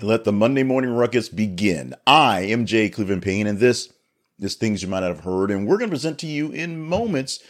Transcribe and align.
and 0.00 0.08
let 0.08 0.24
the 0.24 0.32
Monday 0.32 0.62
morning 0.62 0.90
ruckus 0.90 1.28
begin. 1.28 1.94
I 2.06 2.40
am 2.40 2.64
Jay 2.64 2.88
Cleveland 2.88 3.22
Payne, 3.22 3.46
and 3.46 3.58
this 3.58 3.92
is 4.38 4.54
things 4.54 4.82
you 4.82 4.88
might 4.88 5.00
not 5.00 5.08
have 5.08 5.20
heard, 5.20 5.50
and 5.50 5.66
we're 5.66 5.76
going 5.76 5.90
to 5.90 5.94
present 5.94 6.18
to 6.20 6.26
you 6.26 6.50
in 6.50 6.80
moments 6.80 7.40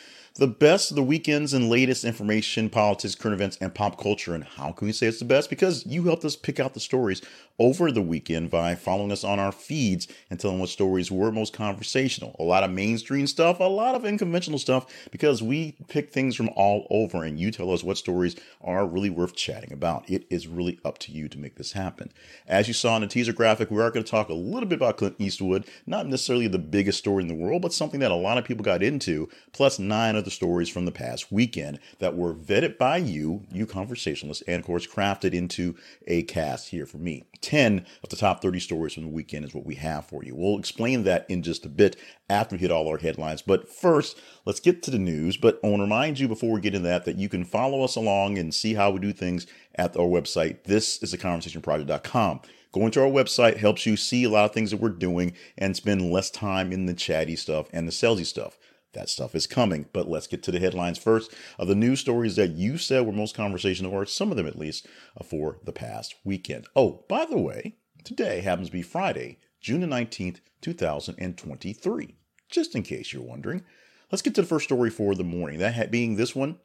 the 0.40 0.46
best 0.46 0.90
of 0.90 0.94
the 0.94 1.02
weekends 1.02 1.52
and 1.52 1.68
latest 1.68 2.02
information, 2.02 2.70
politics, 2.70 3.14
current 3.14 3.34
events, 3.34 3.58
and 3.60 3.74
pop 3.74 4.00
culture. 4.00 4.34
And 4.34 4.42
how 4.42 4.72
can 4.72 4.86
we 4.86 4.92
say 4.92 5.06
it's 5.06 5.18
the 5.18 5.26
best? 5.26 5.50
Because 5.50 5.84
you 5.84 6.04
helped 6.04 6.24
us 6.24 6.34
pick 6.34 6.58
out 6.58 6.72
the 6.72 6.80
stories 6.80 7.20
over 7.58 7.92
the 7.92 8.00
weekend 8.00 8.50
by 8.50 8.74
following 8.74 9.12
us 9.12 9.22
on 9.22 9.38
our 9.38 9.52
feeds 9.52 10.08
and 10.30 10.40
telling 10.40 10.58
what 10.58 10.70
stories 10.70 11.10
were 11.10 11.30
most 11.30 11.52
conversational. 11.52 12.34
A 12.38 12.42
lot 12.42 12.64
of 12.64 12.70
mainstream 12.70 13.26
stuff, 13.26 13.60
a 13.60 13.64
lot 13.64 13.94
of 13.94 14.06
unconventional 14.06 14.58
stuff, 14.58 14.86
because 15.10 15.42
we 15.42 15.76
pick 15.88 16.10
things 16.10 16.34
from 16.34 16.48
all 16.56 16.86
over 16.88 17.22
and 17.22 17.38
you 17.38 17.50
tell 17.50 17.70
us 17.70 17.84
what 17.84 17.98
stories 17.98 18.34
are 18.62 18.86
really 18.86 19.10
worth 19.10 19.36
chatting 19.36 19.74
about. 19.74 20.08
It 20.08 20.24
is 20.30 20.46
really 20.48 20.80
up 20.86 20.96
to 21.00 21.12
you 21.12 21.28
to 21.28 21.38
make 21.38 21.56
this 21.56 21.72
happen. 21.72 22.10
As 22.48 22.66
you 22.66 22.72
saw 22.72 22.96
in 22.96 23.02
the 23.02 23.08
teaser 23.08 23.34
graphic, 23.34 23.70
we 23.70 23.82
are 23.82 23.90
going 23.90 24.04
to 24.04 24.10
talk 24.10 24.30
a 24.30 24.34
little 24.34 24.66
bit 24.66 24.78
about 24.78 24.96
Clint 24.96 25.16
Eastwood, 25.18 25.66
not 25.84 26.06
necessarily 26.06 26.48
the 26.48 26.58
biggest 26.58 26.98
story 26.98 27.22
in 27.22 27.28
the 27.28 27.34
world, 27.34 27.60
but 27.60 27.74
something 27.74 28.00
that 28.00 28.10
a 28.10 28.14
lot 28.14 28.38
of 28.38 28.46
people 28.46 28.64
got 28.64 28.82
into, 28.82 29.28
plus 29.52 29.78
nine 29.78 30.16
other 30.16 30.29
stories 30.30 30.68
from 30.68 30.84
the 30.84 30.92
past 30.92 31.30
weekend 31.30 31.78
that 31.98 32.16
were 32.16 32.34
vetted 32.34 32.78
by 32.78 32.96
you, 32.96 33.44
you 33.52 33.66
conversationalists, 33.66 34.42
and 34.46 34.60
of 34.60 34.66
course 34.66 34.86
crafted 34.86 35.34
into 35.34 35.76
a 36.06 36.22
cast 36.22 36.68
here 36.68 36.86
for 36.86 36.98
me. 36.98 37.24
10 37.40 37.86
of 38.02 38.08
the 38.08 38.16
top 38.16 38.42
30 38.42 38.60
stories 38.60 38.94
from 38.94 39.04
the 39.04 39.08
weekend 39.08 39.44
is 39.44 39.54
what 39.54 39.66
we 39.66 39.74
have 39.76 40.06
for 40.06 40.24
you. 40.24 40.34
We'll 40.34 40.58
explain 40.58 41.04
that 41.04 41.26
in 41.28 41.42
just 41.42 41.64
a 41.64 41.68
bit 41.68 41.96
after 42.28 42.54
we 42.54 42.60
hit 42.60 42.70
all 42.70 42.88
our 42.88 42.98
headlines. 42.98 43.42
But 43.42 43.68
first, 43.68 44.20
let's 44.44 44.60
get 44.60 44.82
to 44.84 44.90
the 44.90 44.98
news. 44.98 45.36
But 45.36 45.58
I 45.64 45.68
want 45.68 45.80
to 45.80 45.84
remind 45.84 46.18
you 46.18 46.28
before 46.28 46.52
we 46.52 46.60
get 46.60 46.74
into 46.74 46.88
that 46.88 47.04
that 47.04 47.18
you 47.18 47.28
can 47.28 47.44
follow 47.44 47.82
us 47.82 47.96
along 47.96 48.38
and 48.38 48.54
see 48.54 48.74
how 48.74 48.90
we 48.90 49.00
do 49.00 49.12
things 49.12 49.46
at 49.74 49.96
our 49.96 50.06
website. 50.06 50.64
This 50.64 51.02
is 51.02 51.12
a 51.12 51.18
conversationproject.com. 51.18 52.40
Going 52.72 52.92
to 52.92 53.02
our 53.02 53.10
website 53.10 53.56
helps 53.56 53.84
you 53.84 53.96
see 53.96 54.22
a 54.24 54.30
lot 54.30 54.44
of 54.44 54.52
things 54.52 54.70
that 54.70 54.80
we're 54.80 54.90
doing 54.90 55.32
and 55.58 55.76
spend 55.76 56.12
less 56.12 56.30
time 56.30 56.72
in 56.72 56.86
the 56.86 56.94
chatty 56.94 57.34
stuff 57.34 57.66
and 57.72 57.88
the 57.88 57.92
salesy 57.92 58.24
stuff. 58.24 58.58
That 58.92 59.08
stuff 59.08 59.34
is 59.34 59.46
coming, 59.46 59.86
but 59.92 60.08
let's 60.08 60.26
get 60.26 60.42
to 60.44 60.50
the 60.50 60.58
headlines 60.58 60.98
first 60.98 61.32
of 61.58 61.68
the 61.68 61.74
news 61.74 62.00
stories 62.00 62.36
that 62.36 62.50
you 62.50 62.76
said 62.76 63.06
were 63.06 63.12
most 63.12 63.36
conversational, 63.36 63.92
or 63.92 64.04
some 64.04 64.30
of 64.30 64.36
them 64.36 64.46
at 64.46 64.58
least, 64.58 64.86
uh, 65.18 65.22
for 65.22 65.58
the 65.64 65.72
past 65.72 66.16
weekend. 66.24 66.66
Oh, 66.74 67.04
by 67.08 67.24
the 67.24 67.38
way, 67.38 67.76
today 68.02 68.40
happens 68.40 68.68
to 68.68 68.72
be 68.72 68.82
Friday, 68.82 69.38
June 69.60 69.80
the 69.80 69.86
19th, 69.86 70.40
2023. 70.60 72.16
Just 72.50 72.74
in 72.74 72.82
case 72.82 73.12
you're 73.12 73.22
wondering, 73.22 73.62
let's 74.10 74.22
get 74.22 74.34
to 74.34 74.42
the 74.42 74.48
first 74.48 74.64
story 74.64 74.90
for 74.90 75.14
the 75.14 75.22
morning. 75.22 75.58
That 75.58 75.90
being 75.92 76.16
this 76.16 76.34
one 76.34 76.58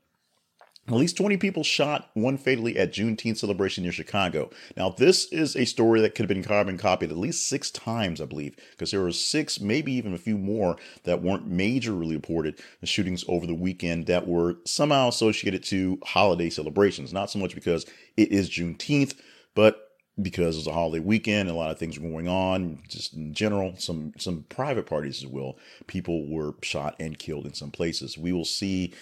at 0.87 0.93
least 0.93 1.17
20 1.17 1.37
people 1.37 1.63
shot, 1.63 2.11
one 2.13 2.37
fatally 2.37 2.77
at 2.77 2.93
Juneteenth 2.93 3.37
celebration 3.37 3.83
near 3.83 3.91
Chicago. 3.91 4.51
Now, 4.77 4.89
this 4.89 5.25
is 5.31 5.55
a 5.55 5.65
story 5.65 5.99
that 6.01 6.13
could 6.13 6.29
have 6.29 6.35
been 6.35 6.43
carbon 6.43 6.77
copied 6.77 7.09
at 7.09 7.17
least 7.17 7.49
six 7.49 7.71
times, 7.71 8.21
I 8.21 8.25
believe, 8.25 8.55
because 8.71 8.91
there 8.91 9.01
were 9.01 9.11
six, 9.11 9.59
maybe 9.59 9.93
even 9.93 10.13
a 10.13 10.19
few 10.19 10.37
more 10.37 10.77
that 11.03 11.23
weren't 11.23 11.49
majorly 11.51 12.13
reported 12.13 12.59
shootings 12.83 13.25
over 13.27 13.47
the 13.47 13.55
weekend 13.55 14.05
that 14.05 14.27
were 14.27 14.57
somehow 14.65 15.07
associated 15.07 15.63
to 15.65 15.99
holiday 16.05 16.51
celebrations. 16.51 17.11
Not 17.11 17.31
so 17.31 17.39
much 17.39 17.55
because 17.55 17.85
it 18.15 18.31
is 18.31 18.49
Juneteenth, 18.49 19.15
but 19.55 19.81
because 20.21 20.57
it's 20.57 20.67
a 20.67 20.71
holiday 20.71 21.03
weekend, 21.03 21.49
a 21.49 21.53
lot 21.53 21.71
of 21.71 21.79
things 21.79 21.99
were 21.99 22.09
going 22.09 22.27
on. 22.27 22.79
Just 22.87 23.15
in 23.15 23.33
general, 23.33 23.75
some 23.77 24.13
some 24.17 24.45
private 24.49 24.85
parties 24.85 25.23
as 25.23 25.27
well. 25.27 25.57
People 25.87 26.29
were 26.29 26.53
shot 26.61 26.95
and 26.99 27.19
killed 27.19 27.45
in 27.45 27.53
some 27.53 27.71
places. 27.71 28.17
We 28.17 28.31
will 28.31 28.45
see 28.45 28.93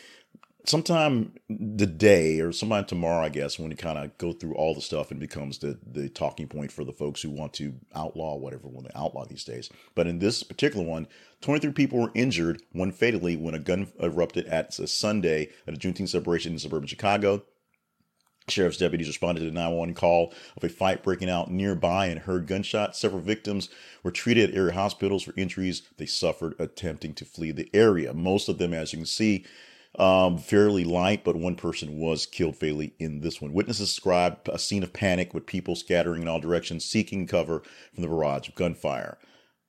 sometime 0.65 1.33
the 1.49 1.85
day 1.85 2.39
or 2.39 2.51
sometime 2.51 2.85
tomorrow, 2.85 3.23
I 3.23 3.29
guess, 3.29 3.59
when 3.59 3.71
you 3.71 3.77
kind 3.77 3.97
of 3.97 4.17
go 4.17 4.31
through 4.33 4.55
all 4.55 4.73
the 4.73 4.81
stuff 4.81 5.11
and 5.11 5.19
becomes 5.19 5.57
the 5.59 5.79
the 5.85 6.09
talking 6.09 6.47
point 6.47 6.71
for 6.71 6.83
the 6.83 6.93
folks 6.93 7.21
who 7.21 7.29
want 7.29 7.53
to 7.53 7.73
outlaw 7.95 8.35
whatever 8.35 8.67
when 8.67 8.83
they 8.83 8.91
outlaw 8.95 9.25
these 9.25 9.43
days. 9.43 9.69
But 9.95 10.07
in 10.07 10.19
this 10.19 10.43
particular 10.43 10.85
one, 10.85 11.07
23 11.41 11.71
people 11.73 11.99
were 11.99 12.11
injured, 12.13 12.61
one 12.71 12.91
fatally, 12.91 13.35
when 13.35 13.53
a 13.53 13.59
gun 13.59 13.91
erupted 14.01 14.45
at 14.47 14.77
a 14.79 14.87
Sunday 14.87 15.49
at 15.67 15.73
a 15.73 15.77
Juneteenth 15.77 16.09
celebration 16.09 16.53
in 16.53 16.59
suburban 16.59 16.87
Chicago. 16.87 17.43
Sheriff's 18.49 18.77
deputies 18.77 19.07
responded 19.07 19.39
to 19.39 19.45
the 19.45 19.53
911 19.53 19.95
call 19.95 20.33
of 20.57 20.63
a 20.65 20.69
fight 20.69 21.01
breaking 21.01 21.29
out 21.29 21.49
nearby 21.49 22.07
and 22.07 22.19
heard 22.19 22.45
gunshots. 22.45 22.99
Several 22.99 23.21
victims 23.21 23.69
were 24.03 24.11
treated 24.11 24.49
at 24.49 24.57
area 24.57 24.73
hospitals 24.73 25.23
for 25.23 25.33
injuries 25.37 25.83
they 25.97 26.05
suffered 26.05 26.53
attempting 26.59 27.13
to 27.13 27.23
flee 27.23 27.51
the 27.51 27.69
area. 27.73 28.13
Most 28.13 28.49
of 28.49 28.57
them, 28.57 28.73
as 28.73 28.91
you 28.91 28.99
can 28.99 29.05
see, 29.05 29.45
um, 29.99 30.37
fairly 30.37 30.83
light, 30.83 31.23
but 31.23 31.35
one 31.35 31.55
person 31.55 31.99
was 31.99 32.25
killed 32.25 32.55
fatally 32.55 32.93
in 32.99 33.21
this 33.21 33.41
one. 33.41 33.53
Witnesses 33.53 33.89
described 33.89 34.49
a 34.49 34.57
scene 34.57 34.83
of 34.83 34.93
panic 34.93 35.33
with 35.33 35.45
people 35.45 35.75
scattering 35.75 36.23
in 36.23 36.27
all 36.27 36.39
directions, 36.39 36.85
seeking 36.85 37.27
cover 37.27 37.61
from 37.93 38.01
the 38.01 38.07
barrage 38.07 38.47
of 38.47 38.55
gunfire. 38.55 39.17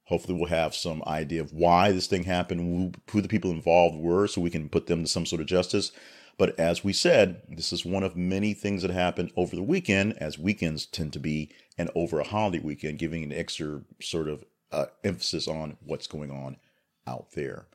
Hopefully, 0.04 0.36
we'll 0.36 0.48
have 0.48 0.74
some 0.74 1.02
idea 1.06 1.40
of 1.40 1.52
why 1.52 1.90
this 1.92 2.06
thing 2.06 2.24
happened, 2.24 2.96
who 3.10 3.20
the 3.20 3.28
people 3.28 3.50
involved 3.50 3.98
were, 3.98 4.26
so 4.26 4.40
we 4.40 4.50
can 4.50 4.68
put 4.68 4.86
them 4.86 5.02
to 5.02 5.08
some 5.08 5.26
sort 5.26 5.40
of 5.40 5.46
justice. 5.46 5.92
But 6.36 6.58
as 6.58 6.82
we 6.82 6.92
said, 6.92 7.42
this 7.48 7.72
is 7.72 7.84
one 7.84 8.02
of 8.02 8.16
many 8.16 8.54
things 8.54 8.82
that 8.82 8.90
happened 8.90 9.30
over 9.36 9.54
the 9.54 9.62
weekend, 9.62 10.14
as 10.18 10.38
weekends 10.38 10.84
tend 10.84 11.12
to 11.12 11.20
be, 11.20 11.50
and 11.78 11.90
over 11.94 12.18
a 12.18 12.24
holiday 12.24 12.58
weekend, 12.58 12.98
giving 12.98 13.22
an 13.22 13.32
extra 13.32 13.82
sort 14.00 14.28
of 14.28 14.44
uh, 14.72 14.86
emphasis 15.04 15.46
on 15.46 15.76
what's 15.84 16.06
going 16.06 16.30
on 16.30 16.56
out 17.06 17.32
there. 17.32 17.66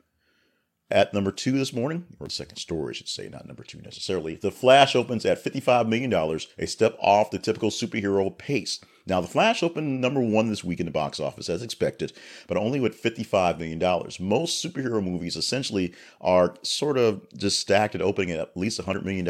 At 0.92 1.14
number 1.14 1.30
two 1.30 1.52
this 1.52 1.72
morning, 1.72 2.06
or 2.18 2.26
the 2.26 2.32
second 2.32 2.56
story, 2.56 2.90
I 2.90 2.94
should 2.94 3.08
say, 3.08 3.28
not 3.28 3.46
number 3.46 3.62
two 3.62 3.80
necessarily, 3.80 4.34
The 4.34 4.50
Flash 4.50 4.96
opens 4.96 5.24
at 5.24 5.42
$55 5.42 5.86
million, 5.86 6.12
a 6.58 6.66
step 6.66 6.96
off 6.98 7.30
the 7.30 7.38
typical 7.38 7.70
superhero 7.70 8.36
pace. 8.36 8.80
Now, 9.06 9.20
The 9.20 9.28
Flash 9.28 9.62
opened 9.62 10.00
number 10.00 10.20
one 10.20 10.48
this 10.48 10.64
week 10.64 10.80
in 10.80 10.86
the 10.86 10.92
box 10.92 11.20
office, 11.20 11.48
as 11.48 11.62
expected, 11.62 12.12
but 12.48 12.56
only 12.56 12.80
with 12.80 13.00
$55 13.00 13.58
million. 13.58 13.78
Most 14.18 14.64
superhero 14.64 15.02
movies 15.02 15.36
essentially 15.36 15.94
are 16.20 16.56
sort 16.62 16.98
of 16.98 17.24
just 17.36 17.60
stacked 17.60 17.94
at 17.94 18.02
opening 18.02 18.32
at 18.32 18.40
at 18.40 18.56
least 18.56 18.80
$100 18.80 19.04
million. 19.04 19.28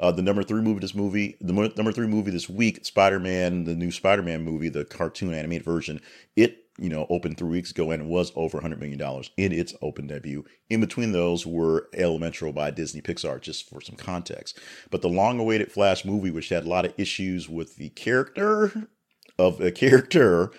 Uh, 0.00 0.10
the 0.10 0.22
number 0.22 0.42
three 0.42 0.62
movie 0.62 0.80
this 0.80 0.96
movie, 0.96 1.36
the 1.40 1.52
number 1.52 1.92
three 1.92 2.08
movie 2.08 2.32
this 2.32 2.48
week, 2.48 2.84
Spider 2.84 3.20
Man, 3.20 3.64
the 3.64 3.76
new 3.76 3.92
Spider 3.92 4.22
Man 4.22 4.42
movie, 4.42 4.68
the 4.68 4.84
cartoon 4.84 5.32
animated 5.32 5.64
version, 5.64 6.00
it 6.34 6.64
you 6.78 6.88
know, 6.88 7.06
opened 7.10 7.36
three 7.36 7.48
weeks 7.48 7.70
ago 7.70 7.90
and 7.90 8.08
was 8.08 8.32
over 8.36 8.60
$100 8.60 8.78
million 8.78 9.00
in 9.36 9.52
its 9.52 9.74
open 9.82 10.06
debut. 10.06 10.44
In 10.70 10.80
between 10.80 11.12
those 11.12 11.46
were 11.46 11.88
Elemental 11.94 12.52
by 12.52 12.70
Disney 12.70 13.00
Pixar, 13.00 13.40
just 13.40 13.68
for 13.68 13.80
some 13.80 13.96
context. 13.96 14.58
But 14.90 15.02
the 15.02 15.08
long 15.08 15.38
awaited 15.38 15.72
Flash 15.72 16.04
movie, 16.04 16.30
which 16.30 16.48
had 16.48 16.64
a 16.64 16.68
lot 16.68 16.84
of 16.84 16.94
issues 16.96 17.48
with 17.48 17.76
the 17.76 17.90
character 17.90 18.88
of 19.38 19.60
a 19.60 19.70
character 19.70 20.52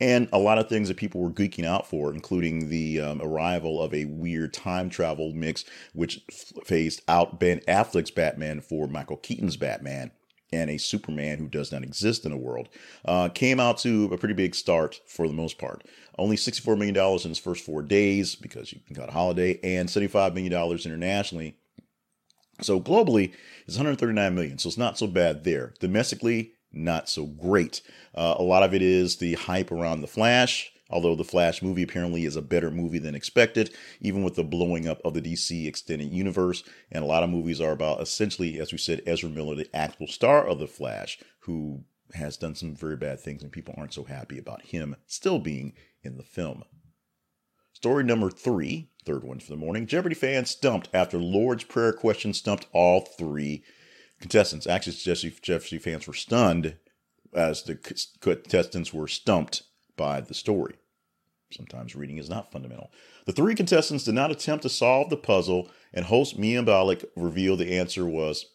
and 0.00 0.28
a 0.32 0.38
lot 0.38 0.58
of 0.58 0.68
things 0.68 0.88
that 0.88 0.96
people 0.96 1.22
were 1.22 1.30
geeking 1.30 1.64
out 1.64 1.86
for, 1.88 2.12
including 2.12 2.68
the 2.68 3.00
um, 3.00 3.22
arrival 3.22 3.82
of 3.82 3.94
a 3.94 4.04
weird 4.04 4.52
time 4.52 4.90
travel 4.90 5.32
mix, 5.32 5.64
which 5.94 6.20
phased 6.64 7.02
out 7.08 7.40
Ben 7.40 7.60
Affleck's 7.60 8.10
Batman 8.10 8.60
for 8.60 8.86
Michael 8.86 9.16
Keaton's 9.16 9.56
Batman 9.56 10.10
and 10.52 10.70
a 10.70 10.78
Superman 10.78 11.38
who 11.38 11.48
does 11.48 11.72
not 11.72 11.82
exist 11.82 12.24
in 12.24 12.30
the 12.30 12.36
world, 12.36 12.68
uh, 13.04 13.28
came 13.28 13.58
out 13.60 13.78
to 13.78 14.10
a 14.12 14.18
pretty 14.18 14.34
big 14.34 14.54
start 14.54 15.00
for 15.06 15.26
the 15.26 15.34
most 15.34 15.58
part. 15.58 15.84
Only 16.18 16.36
$64 16.36 16.78
million 16.78 16.96
in 16.96 17.30
its 17.30 17.38
first 17.38 17.64
four 17.64 17.82
days 17.82 18.34
because 18.34 18.72
you 18.72 18.80
got 18.94 19.08
a 19.08 19.12
holiday, 19.12 19.58
and 19.62 19.88
$75 19.88 20.34
million 20.34 20.52
internationally. 20.52 21.56
So 22.62 22.80
globally, 22.80 23.32
it's 23.66 23.76
139 23.76 24.34
million. 24.34 24.58
So 24.58 24.68
it's 24.68 24.78
not 24.78 24.96
so 24.96 25.06
bad 25.06 25.44
there. 25.44 25.74
Domestically, 25.78 26.52
not 26.72 27.08
so 27.08 27.26
great. 27.26 27.82
Uh, 28.14 28.34
a 28.38 28.42
lot 28.42 28.62
of 28.62 28.72
it 28.72 28.82
is 28.82 29.16
the 29.16 29.34
hype 29.34 29.70
around 29.70 30.00
the 30.00 30.06
Flash. 30.06 30.72
Although 30.88 31.16
the 31.16 31.24
Flash 31.24 31.62
movie 31.62 31.82
apparently 31.82 32.24
is 32.24 32.36
a 32.36 32.42
better 32.42 32.70
movie 32.70 32.98
than 32.98 33.14
expected, 33.14 33.74
even 34.00 34.22
with 34.22 34.36
the 34.36 34.44
blowing 34.44 34.86
up 34.86 35.00
of 35.04 35.14
the 35.14 35.22
DC 35.22 35.66
extended 35.66 36.12
universe. 36.12 36.62
And 36.92 37.02
a 37.02 37.06
lot 37.06 37.24
of 37.24 37.30
movies 37.30 37.60
are 37.60 37.72
about 37.72 38.00
essentially, 38.00 38.60
as 38.60 38.70
we 38.70 38.78
said, 38.78 39.02
Ezra 39.06 39.28
Miller, 39.28 39.56
the 39.56 39.74
actual 39.74 40.06
star 40.06 40.46
of 40.46 40.58
the 40.58 40.68
Flash, 40.68 41.18
who 41.40 41.84
has 42.14 42.36
done 42.36 42.54
some 42.54 42.74
very 42.76 42.96
bad 42.96 43.18
things, 43.18 43.42
and 43.42 43.50
people 43.50 43.74
aren't 43.76 43.94
so 43.94 44.04
happy 44.04 44.38
about 44.38 44.62
him 44.62 44.94
still 45.06 45.40
being 45.40 45.72
in 46.04 46.16
the 46.16 46.22
film. 46.22 46.62
Story 47.72 48.04
number 48.04 48.30
three, 48.30 48.90
third 49.04 49.24
one 49.24 49.40
for 49.40 49.50
the 49.50 49.56
morning. 49.56 49.86
Jeopardy 49.86 50.14
fans 50.14 50.50
stumped 50.50 50.88
after 50.94 51.18
Lord's 51.18 51.64
Prayer 51.64 51.92
question 51.92 52.32
stumped 52.32 52.66
all 52.72 53.00
three 53.00 53.64
contestants. 54.20 54.66
Actually, 54.66 55.32
Jeopardy 55.42 55.78
fans 55.78 56.06
were 56.06 56.14
stunned 56.14 56.76
as 57.34 57.64
the 57.64 57.74
contestants 58.20 58.94
were 58.94 59.08
stumped 59.08 59.62
by 59.96 60.20
the 60.20 60.32
story. 60.32 60.76
Sometimes 61.52 61.94
reading 61.94 62.18
is 62.18 62.28
not 62.28 62.50
fundamental. 62.50 62.90
The 63.24 63.32
three 63.32 63.54
contestants 63.54 64.04
did 64.04 64.14
not 64.14 64.30
attempt 64.30 64.62
to 64.62 64.68
solve 64.68 65.10
the 65.10 65.16
puzzle, 65.16 65.70
and 65.92 66.06
host 66.06 66.38
Mayim 66.38 66.66
Bialik 66.66 67.04
revealed 67.14 67.60
the 67.60 67.78
answer 67.78 68.06
was 68.06 68.46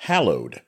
hallowed. 0.00 0.62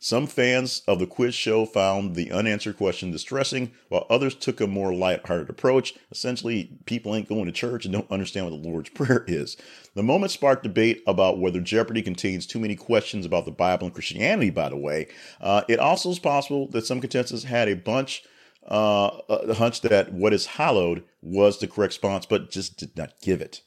Some 0.00 0.28
fans 0.28 0.82
of 0.86 1.00
the 1.00 1.08
quiz 1.08 1.34
show 1.34 1.66
found 1.66 2.14
the 2.14 2.30
unanswered 2.30 2.76
question 2.76 3.10
distressing, 3.10 3.72
while 3.88 4.06
others 4.08 4.36
took 4.36 4.60
a 4.60 4.68
more 4.68 4.94
lighthearted 4.94 5.50
approach. 5.50 5.94
Essentially, 6.12 6.78
people 6.86 7.16
ain't 7.16 7.28
going 7.28 7.46
to 7.46 7.52
church 7.52 7.84
and 7.84 7.92
don't 7.92 8.10
understand 8.10 8.46
what 8.46 8.62
the 8.62 8.68
Lord's 8.68 8.90
Prayer 8.94 9.24
is. 9.26 9.56
The 9.94 10.04
moment 10.04 10.30
sparked 10.30 10.62
debate 10.62 11.02
about 11.06 11.40
whether 11.40 11.60
Jeopardy 11.60 12.02
contains 12.02 12.46
too 12.46 12.60
many 12.60 12.76
questions 12.76 13.26
about 13.26 13.44
the 13.44 13.50
Bible 13.50 13.86
and 13.86 13.94
Christianity, 13.94 14.50
by 14.50 14.68
the 14.68 14.76
way. 14.76 15.08
Uh, 15.40 15.62
it 15.68 15.80
also 15.80 16.10
is 16.10 16.20
possible 16.20 16.68
that 16.68 16.86
some 16.86 17.00
contestants 17.00 17.44
had 17.44 17.68
a 17.68 17.74
bunch 17.74 18.22
uh, 18.68 19.18
a 19.28 19.54
hunch 19.54 19.80
that 19.80 20.12
what 20.12 20.34
is 20.34 20.46
hallowed 20.46 21.04
was 21.22 21.58
the 21.58 21.66
correct 21.66 21.92
response, 21.92 22.26
but 22.26 22.50
just 22.50 22.78
did 22.78 22.96
not 22.96 23.20
give 23.20 23.40
it. 23.40 23.62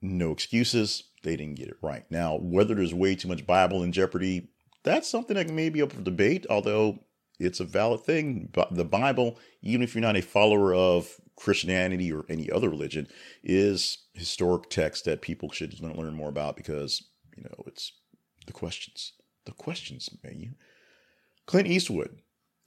No 0.00 0.32
excuses. 0.32 1.04
They 1.22 1.36
didn't 1.36 1.58
get 1.58 1.68
it 1.68 1.76
right. 1.80 2.04
Now, 2.10 2.36
whether 2.36 2.74
there's 2.74 2.92
way 2.92 3.14
too 3.14 3.28
much 3.28 3.46
Bible 3.46 3.84
in 3.84 3.92
Jeopardy, 3.92 4.48
that's 4.82 5.08
something 5.08 5.36
that 5.36 5.48
may 5.48 5.68
be 5.68 5.80
up 5.80 5.92
for 5.92 6.02
debate, 6.02 6.44
although 6.50 7.04
it's 7.38 7.60
a 7.60 7.64
valid 7.64 8.00
thing. 8.00 8.48
But 8.52 8.74
the 8.74 8.84
Bible, 8.84 9.38
even 9.62 9.82
if 9.82 9.94
you're 9.94 10.02
not 10.02 10.16
a 10.16 10.22
follower 10.22 10.74
of 10.74 11.20
Christianity 11.36 12.12
or 12.12 12.24
any 12.28 12.50
other 12.50 12.68
religion, 12.68 13.06
is 13.44 13.98
historic 14.14 14.70
text 14.70 15.04
that 15.04 15.22
people 15.22 15.52
should 15.52 15.80
learn 15.80 16.14
more 16.14 16.28
about 16.28 16.56
because, 16.56 17.04
you 17.36 17.44
know, 17.44 17.62
it's 17.68 17.92
the 18.46 18.52
questions. 18.52 19.12
The 19.44 19.52
questions, 19.52 20.08
man. 20.24 20.56
Clint 21.46 21.68
Eastwood 21.68 22.21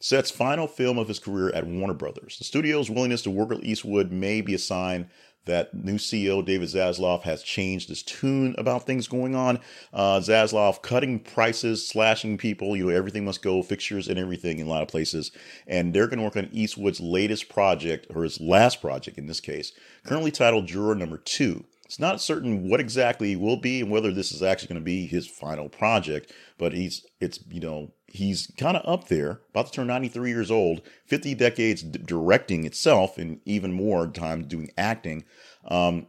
sets 0.06 0.30
final 0.30 0.68
film 0.68 1.00
of 1.00 1.08
his 1.08 1.18
career 1.18 1.50
at 1.56 1.66
Warner 1.66 1.96
Brothers. 1.96 2.38
The 2.38 2.44
studio's 2.44 2.92
willingness 2.92 3.24
to 3.24 3.32
work 3.32 3.50
with 3.50 3.64
Eastwood 3.64 4.12
may 4.12 4.40
be 4.40 4.54
a 4.54 4.60
sign 4.60 5.10
that 5.46 5.74
new 5.74 5.96
CEO 5.96 6.46
David 6.46 6.70
Zaslav 6.70 7.24
has 7.24 7.42
changed 7.42 7.90
his 7.90 8.04
tune 8.04 8.54
about 8.60 8.86
things 8.86 9.08
going 9.08 9.34
on. 9.34 9.60
Uh, 9.92 10.20
Zaslav 10.20 10.84
cutting 10.84 11.20
prices, 11.20 11.88
slashing 11.88 12.38
people, 12.38 12.78
you 12.78 12.86
know, 12.86 12.90
everything 12.90 13.26
must 13.26 13.42
go, 13.42 13.64
fixtures 13.64 14.08
and 14.08 14.20
everything 14.20 14.60
in 14.60 14.68
a 14.68 14.70
lot 14.70 14.84
of 14.84 14.88
places. 14.88 15.32
And 15.66 15.92
they're 15.92 16.08
going 16.08 16.20
to 16.20 16.24
work 16.24 16.38
on 16.38 16.50
Eastwood's 16.52 17.02
latest 17.02 17.50
project, 17.50 18.06
or 18.14 18.22
his 18.24 18.40
last 18.40 18.82
project 18.82 19.18
in 19.18 19.26
this 19.26 19.40
case, 19.40 19.72
currently 20.06 20.30
titled 20.30 20.68
Juror 20.68 20.94
Number 20.94 21.18
Two. 21.18 21.66
It's 21.86 22.00
not 22.00 22.22
certain 22.22 22.68
what 22.68 22.80
exactly 22.80 23.36
will 23.36 23.58
be 23.58 23.82
and 23.82 23.92
whether 23.92 24.12
this 24.12 24.32
is 24.32 24.42
actually 24.42 24.70
going 24.70 24.82
to 24.82 24.86
be 24.86 25.06
his 25.06 25.28
final 25.28 25.70
project, 25.70 26.32
but 26.58 26.74
he's 26.74 27.06
it's 27.20 27.40
you 27.50 27.60
know 27.60 27.92
he's 28.16 28.52
kind 28.58 28.78
of 28.78 28.88
up 28.88 29.08
there, 29.08 29.42
about 29.52 29.68
to 29.68 29.72
turn 29.72 29.88
93 29.88 30.30
years 30.30 30.52
old, 30.52 30.82
50 31.06 31.36
decades 31.36 31.84
d- 31.84 32.00
directing 32.04 32.66
itself, 32.66 33.18
and 33.18 33.40
even 33.46 33.72
more 33.72 34.08
time 34.08 34.48
doing 34.48 34.72
acting. 34.78 35.24
Um, 35.68 36.08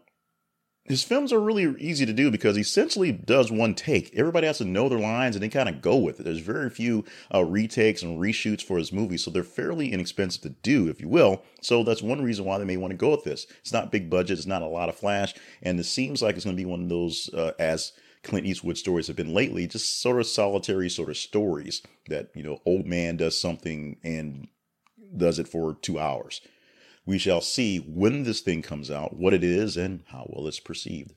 his 0.89 1.03
films 1.03 1.33
are 1.33 1.41
really 1.41 1.75
easy 1.81 2.07
to 2.07 2.13
do 2.13 2.31
because 2.31 2.55
he 2.55 2.63
essentially 2.63 3.11
does 3.11 3.51
one 3.51 3.75
take. 3.75 4.15
Everybody 4.15 4.47
has 4.47 4.59
to 4.59 4.65
know 4.65 4.89
their 4.89 4.99
lines 4.99 5.35
and 5.35 5.43
they 5.43 5.49
kind 5.49 5.69
of 5.69 5.83
go 5.83 5.97
with 5.97 6.21
it. 6.21 6.23
There's 6.23 6.39
very 6.39 6.71
few 6.71 7.05
uh, 7.35 7.45
retakes 7.45 8.03
and 8.03 8.21
reshoots 8.21 8.63
for 8.63 8.79
his 8.79 8.93
movies, 8.93 9.25
so 9.25 9.31
they're 9.31 9.43
fairly 9.43 9.93
inexpensive 9.93 10.43
to 10.43 10.51
do, 10.51 10.89
if 10.89 11.01
you 11.01 11.09
will. 11.09 11.43
So 11.61 11.83
that's 11.83 12.03
one 12.03 12.23
reason 12.23 12.45
why 12.45 12.59
they 12.59 12.65
may 12.65 12.77
want 12.77 12.93
to 12.93 12.97
go 12.97 13.11
with 13.11 13.25
this. 13.25 13.47
It's 13.61 13.73
not 13.73 13.91
big 13.91 14.09
budget, 14.09 14.39
it's 14.39 14.47
not 14.47 14.63
a 14.63 14.67
lot 14.67 14.89
of 14.89 14.97
flash, 14.97 15.35
and 15.63 15.81
it 15.81 15.85
seems 15.85 16.23
like 16.23 16.37
it's 16.37 16.45
going 16.45 16.57
to 16.57 16.63
be 16.63 16.69
one 16.69 16.85
of 16.85 16.89
those 16.89 17.31
uh, 17.35 17.53
as 17.59 17.93
Clint 18.27 18.47
Eastwood 18.47 18.77
stories 18.77 19.07
have 19.07 19.15
been 19.15 19.33
lately, 19.33 19.69
just 19.69 20.03
sort 20.03 20.19
of 20.19 20.27
solitary 20.27 20.91
sort 20.91 21.11
of 21.11 21.17
stories 21.17 21.81
that 22.09 22.29
you 22.35 22.43
know 22.43 22.61
old 22.67 22.85
man 22.85 23.17
does 23.17 23.39
something 23.41 23.99
and 24.03 24.49
does 25.17 25.39
it 25.39 25.47
for 25.47 25.75
two 25.75 25.99
hours. 25.99 26.41
We 27.07 27.19
shall 27.19 27.41
see 27.41 27.79
when 27.79 28.25
this 28.25 28.41
thing 28.41 28.63
comes 28.63 28.91
out, 28.91 29.17
what 29.17 29.33
it 29.33 29.45
is, 29.45 29.77
and 29.77 30.03
how 30.09 30.27
well 30.29 30.49
it's 30.49 30.59
perceived. 30.59 31.15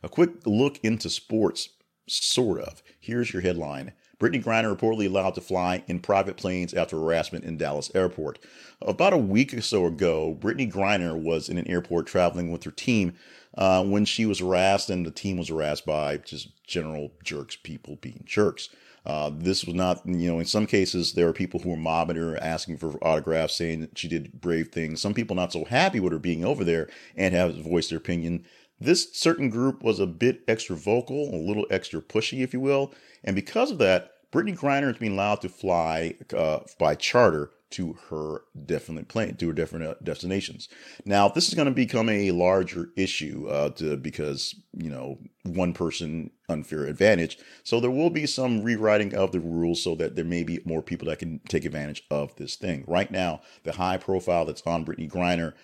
A 0.00 0.08
quick 0.08 0.46
look 0.46 0.78
into 0.84 1.10
sports, 1.10 1.70
sort 2.08 2.60
of. 2.60 2.84
Here's 3.00 3.32
your 3.32 3.42
headline. 3.42 3.94
Brittney 4.18 4.42
Griner 4.42 4.74
reportedly 4.74 5.06
allowed 5.06 5.34
to 5.34 5.40
fly 5.40 5.82
in 5.86 6.00
private 6.00 6.36
planes 6.36 6.72
after 6.72 6.96
harassment 6.96 7.44
in 7.44 7.58
Dallas 7.58 7.90
airport. 7.94 8.38
About 8.80 9.12
a 9.12 9.18
week 9.18 9.52
or 9.52 9.60
so 9.60 9.86
ago, 9.86 10.36
Brittney 10.40 10.70
Griner 10.70 11.14
was 11.20 11.48
in 11.48 11.58
an 11.58 11.68
airport 11.68 12.06
traveling 12.06 12.50
with 12.50 12.64
her 12.64 12.70
team 12.70 13.14
uh, 13.56 13.84
when 13.84 14.04
she 14.04 14.26
was 14.26 14.40
harassed, 14.40 14.90
and 14.90 15.04
the 15.04 15.10
team 15.10 15.36
was 15.36 15.48
harassed 15.48 15.84
by 15.84 16.16
just 16.18 16.50
general 16.66 17.12
jerks, 17.22 17.56
people 17.56 17.96
being 18.00 18.22
jerks. 18.24 18.70
Uh, 19.06 19.30
this 19.32 19.64
was 19.64 19.74
not, 19.74 20.04
you 20.04 20.28
know, 20.28 20.40
in 20.40 20.44
some 20.44 20.66
cases, 20.66 21.12
there 21.12 21.28
are 21.28 21.32
people 21.32 21.60
who 21.60 21.70
were 21.70 21.76
mobbing 21.76 22.16
her, 22.16 22.36
asking 22.42 22.76
for 22.76 22.92
autographs, 23.04 23.54
saying 23.54 23.80
that 23.80 23.96
she 23.96 24.08
did 24.08 24.40
brave 24.40 24.68
things. 24.68 25.00
Some 25.00 25.14
people 25.14 25.36
not 25.36 25.52
so 25.52 25.64
happy 25.64 26.00
with 26.00 26.12
her 26.12 26.18
being 26.18 26.44
over 26.44 26.64
there 26.64 26.88
and 27.14 27.32
have 27.32 27.56
voiced 27.56 27.90
their 27.90 27.98
opinion. 27.98 28.44
This 28.80 29.12
certain 29.12 29.48
group 29.48 29.82
was 29.82 29.98
a 29.98 30.06
bit 30.06 30.42
extra 30.46 30.76
vocal, 30.76 31.34
a 31.34 31.36
little 31.36 31.66
extra 31.70 32.00
pushy, 32.00 32.42
if 32.42 32.52
you 32.52 32.60
will. 32.60 32.92
And 33.24 33.34
because 33.34 33.70
of 33.70 33.78
that, 33.78 34.12
Brittney 34.32 34.56
Griner 34.56 34.90
is 34.90 34.98
being 34.98 35.12
allowed 35.12 35.40
to 35.42 35.48
fly 35.48 36.16
uh, 36.36 36.60
by 36.78 36.94
charter 36.94 37.50
to 37.68 37.94
her 38.10 38.42
definite 38.64 39.08
plane 39.08 39.34
to 39.36 39.48
her 39.48 39.52
different 39.52 39.84
uh, 39.84 39.94
destinations. 40.02 40.68
Now, 41.04 41.28
this 41.28 41.48
is 41.48 41.54
going 41.54 41.66
to 41.66 41.74
become 41.74 42.08
a 42.08 42.30
larger 42.30 42.90
issue 42.96 43.48
uh, 43.48 43.70
to, 43.70 43.96
because 43.96 44.54
you 44.72 44.90
know 44.90 45.18
one 45.42 45.72
person 45.72 46.30
unfair 46.48 46.84
advantage. 46.84 47.38
So 47.64 47.80
there 47.80 47.90
will 47.90 48.10
be 48.10 48.26
some 48.26 48.62
rewriting 48.62 49.14
of 49.14 49.32
the 49.32 49.40
rules 49.40 49.82
so 49.82 49.94
that 49.96 50.14
there 50.14 50.24
may 50.24 50.44
be 50.44 50.60
more 50.64 50.82
people 50.82 51.08
that 51.08 51.18
can 51.18 51.40
take 51.48 51.64
advantage 51.64 52.04
of 52.10 52.36
this 52.36 52.56
thing. 52.56 52.84
Right 52.86 53.10
now, 53.10 53.40
the 53.64 53.72
high 53.72 53.96
profile 53.96 54.44
that's 54.44 54.62
on 54.66 54.84
Brittney 54.84 55.10
Griner 55.10 55.54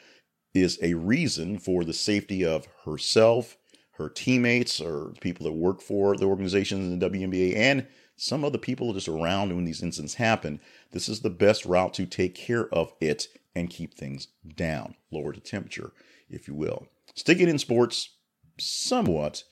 is 0.54 0.78
a 0.82 0.94
reason 0.94 1.58
for 1.58 1.84
the 1.84 1.92
safety 1.92 2.44
of 2.44 2.66
herself, 2.84 3.56
her 3.92 4.08
teammates, 4.08 4.80
or 4.80 5.12
people 5.20 5.44
that 5.44 5.52
work 5.52 5.80
for 5.80 6.16
the 6.16 6.26
organizations 6.26 6.92
in 6.92 6.98
the 6.98 7.10
WNBA, 7.10 7.56
and 7.56 7.86
some 8.16 8.44
other 8.44 8.58
people 8.58 8.92
just 8.92 9.08
around 9.08 9.54
when 9.54 9.64
these 9.64 9.82
incidents 9.82 10.14
happen. 10.14 10.60
This 10.92 11.08
is 11.08 11.20
the 11.20 11.30
best 11.30 11.64
route 11.64 11.94
to 11.94 12.06
take 12.06 12.34
care 12.34 12.68
of 12.72 12.92
it 13.00 13.28
and 13.54 13.70
keep 13.70 13.94
things 13.94 14.28
down, 14.54 14.94
lower 15.10 15.32
the 15.32 15.40
temperature, 15.40 15.92
if 16.28 16.48
you 16.48 16.54
will. 16.54 16.86
Sticking 17.14 17.48
in 17.48 17.58
sports, 17.58 18.10
somewhat, 18.58 19.44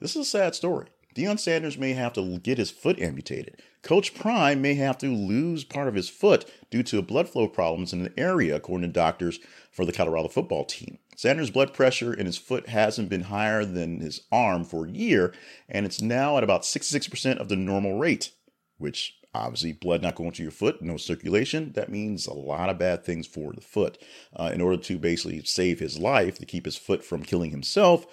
this 0.00 0.16
is 0.16 0.22
a 0.22 0.30
sad 0.30 0.54
story. 0.54 0.88
Deion 1.14 1.38
Sanders 1.38 1.78
may 1.78 1.92
have 1.94 2.12
to 2.14 2.38
get 2.38 2.58
his 2.58 2.70
foot 2.70 3.00
amputated. 3.00 3.60
Coach 3.82 4.14
Prime 4.14 4.60
may 4.60 4.74
have 4.74 4.98
to 4.98 5.14
lose 5.14 5.64
part 5.64 5.88
of 5.88 5.94
his 5.94 6.08
foot 6.08 6.50
due 6.70 6.82
to 6.84 7.00
blood 7.02 7.28
flow 7.28 7.48
problems 7.48 7.92
in 7.92 8.02
the 8.02 8.18
area, 8.18 8.56
according 8.56 8.88
to 8.88 8.92
doctors 8.92 9.38
for 9.70 9.84
the 9.84 9.92
Colorado 9.92 10.28
football 10.28 10.64
team. 10.64 10.98
Sanders' 11.16 11.50
blood 11.50 11.74
pressure 11.74 12.12
in 12.12 12.26
his 12.26 12.38
foot 12.38 12.68
hasn't 12.68 13.08
been 13.08 13.22
higher 13.22 13.64
than 13.64 14.00
his 14.00 14.22
arm 14.30 14.64
for 14.64 14.86
a 14.86 14.90
year, 14.90 15.34
and 15.68 15.84
it's 15.84 16.00
now 16.00 16.36
at 16.36 16.44
about 16.44 16.62
66% 16.62 17.38
of 17.38 17.48
the 17.48 17.56
normal 17.56 17.98
rate, 17.98 18.32
which 18.78 19.18
obviously 19.34 19.72
blood 19.72 20.02
not 20.02 20.14
going 20.14 20.32
to 20.32 20.42
your 20.42 20.52
foot, 20.52 20.82
no 20.82 20.96
circulation. 20.96 21.72
That 21.72 21.90
means 21.90 22.26
a 22.26 22.34
lot 22.34 22.70
of 22.70 22.78
bad 22.78 23.04
things 23.04 23.26
for 23.26 23.52
the 23.52 23.60
foot. 23.60 23.98
Uh, 24.34 24.50
in 24.52 24.60
order 24.60 24.80
to 24.84 24.98
basically 24.98 25.42
save 25.44 25.80
his 25.80 25.98
life, 25.98 26.38
to 26.38 26.46
keep 26.46 26.64
his 26.64 26.76
foot 26.76 27.04
from 27.04 27.22
killing 27.22 27.50
himself, 27.50 28.06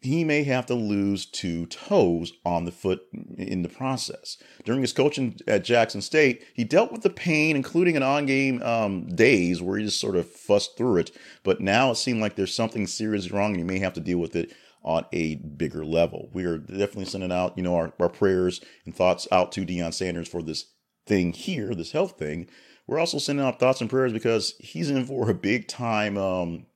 he 0.00 0.24
may 0.24 0.44
have 0.44 0.66
to 0.66 0.74
lose 0.74 1.26
two 1.26 1.66
toes 1.66 2.32
on 2.44 2.64
the 2.64 2.72
foot 2.72 3.02
in 3.36 3.62
the 3.62 3.68
process. 3.68 4.36
During 4.64 4.82
his 4.82 4.92
coaching 4.92 5.38
at 5.46 5.64
Jackson 5.64 6.00
State, 6.00 6.44
he 6.54 6.64
dealt 6.64 6.92
with 6.92 7.02
the 7.02 7.10
pain, 7.10 7.56
including 7.56 7.96
an 7.96 8.02
on 8.02 8.26
game 8.26 8.62
um, 8.62 9.08
days 9.08 9.60
where 9.60 9.78
he 9.78 9.84
just 9.84 10.00
sort 10.00 10.16
of 10.16 10.30
fussed 10.30 10.76
through 10.76 10.98
it. 10.98 11.16
But 11.42 11.60
now 11.60 11.90
it 11.90 11.96
seemed 11.96 12.20
like 12.20 12.36
there's 12.36 12.54
something 12.54 12.86
seriously 12.86 13.36
wrong 13.36 13.50
and 13.52 13.58
he 13.58 13.64
may 13.64 13.78
have 13.78 13.94
to 13.94 14.00
deal 14.00 14.18
with 14.18 14.36
it 14.36 14.52
on 14.82 15.04
a 15.12 15.34
bigger 15.34 15.84
level. 15.84 16.30
We 16.32 16.44
are 16.44 16.58
definitely 16.58 17.06
sending 17.06 17.32
out, 17.32 17.56
you 17.56 17.64
know, 17.64 17.74
our, 17.74 17.92
our 17.98 18.08
prayers 18.08 18.60
and 18.84 18.94
thoughts 18.94 19.26
out 19.32 19.50
to 19.52 19.66
Deion 19.66 19.92
Sanders 19.92 20.28
for 20.28 20.42
this 20.42 20.66
thing 21.06 21.32
here, 21.32 21.74
this 21.74 21.92
health 21.92 22.18
thing. 22.18 22.48
We're 22.86 23.00
also 23.00 23.18
sending 23.18 23.44
out 23.44 23.58
thoughts 23.58 23.80
and 23.80 23.90
prayers 23.90 24.12
because 24.12 24.54
he's 24.60 24.90
in 24.90 25.04
for 25.06 25.28
a 25.28 25.34
big 25.34 25.66
time, 25.66 26.16
um, 26.16 26.66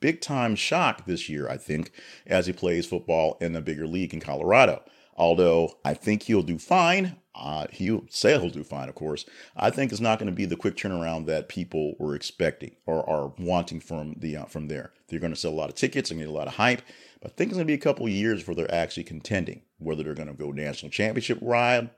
big 0.00 0.20
time 0.20 0.56
shock 0.56 1.06
this 1.06 1.28
year, 1.28 1.48
I 1.48 1.56
think, 1.56 1.92
as 2.26 2.46
he 2.46 2.52
plays 2.52 2.86
football 2.86 3.36
in 3.40 3.54
a 3.54 3.60
bigger 3.60 3.86
league 3.86 4.12
in 4.12 4.20
Colorado. 4.20 4.82
Although 5.16 5.78
I 5.84 5.94
think 5.94 6.22
he'll 6.22 6.42
do 6.42 6.58
fine. 6.58 7.16
Uh, 7.34 7.66
he'll 7.70 8.04
say 8.08 8.38
he'll 8.38 8.50
do 8.50 8.64
fine, 8.64 8.88
of 8.88 8.94
course. 8.94 9.24
I 9.56 9.70
think 9.70 9.92
it's 9.92 10.00
not 10.00 10.18
going 10.18 10.30
to 10.30 10.34
be 10.34 10.46
the 10.46 10.56
quick 10.56 10.76
turnaround 10.76 11.26
that 11.26 11.48
people 11.48 11.94
were 11.98 12.14
expecting 12.14 12.76
or 12.86 13.08
are 13.08 13.32
wanting 13.38 13.80
from 13.80 14.14
the 14.18 14.38
uh, 14.38 14.44
from 14.46 14.68
there. 14.68 14.92
They're 15.08 15.20
going 15.20 15.32
to 15.32 15.38
sell 15.38 15.52
a 15.52 15.52
lot 15.52 15.68
of 15.68 15.74
tickets 15.74 16.10
and 16.10 16.18
get 16.18 16.28
a 16.28 16.32
lot 16.32 16.48
of 16.48 16.54
hype. 16.54 16.82
But 17.20 17.32
I 17.32 17.34
think 17.34 17.50
it's 17.50 17.56
going 17.56 17.66
to 17.66 17.70
be 17.70 17.74
a 17.74 17.78
couple 17.78 18.08
years 18.08 18.40
before 18.40 18.54
they're 18.54 18.74
actually 18.74 19.04
contending. 19.04 19.62
Whether 19.78 20.02
they're 20.02 20.14
going 20.14 20.28
to 20.28 20.34
go 20.34 20.50
national 20.50 20.90
championship 20.90 21.38
ride, 21.40 21.90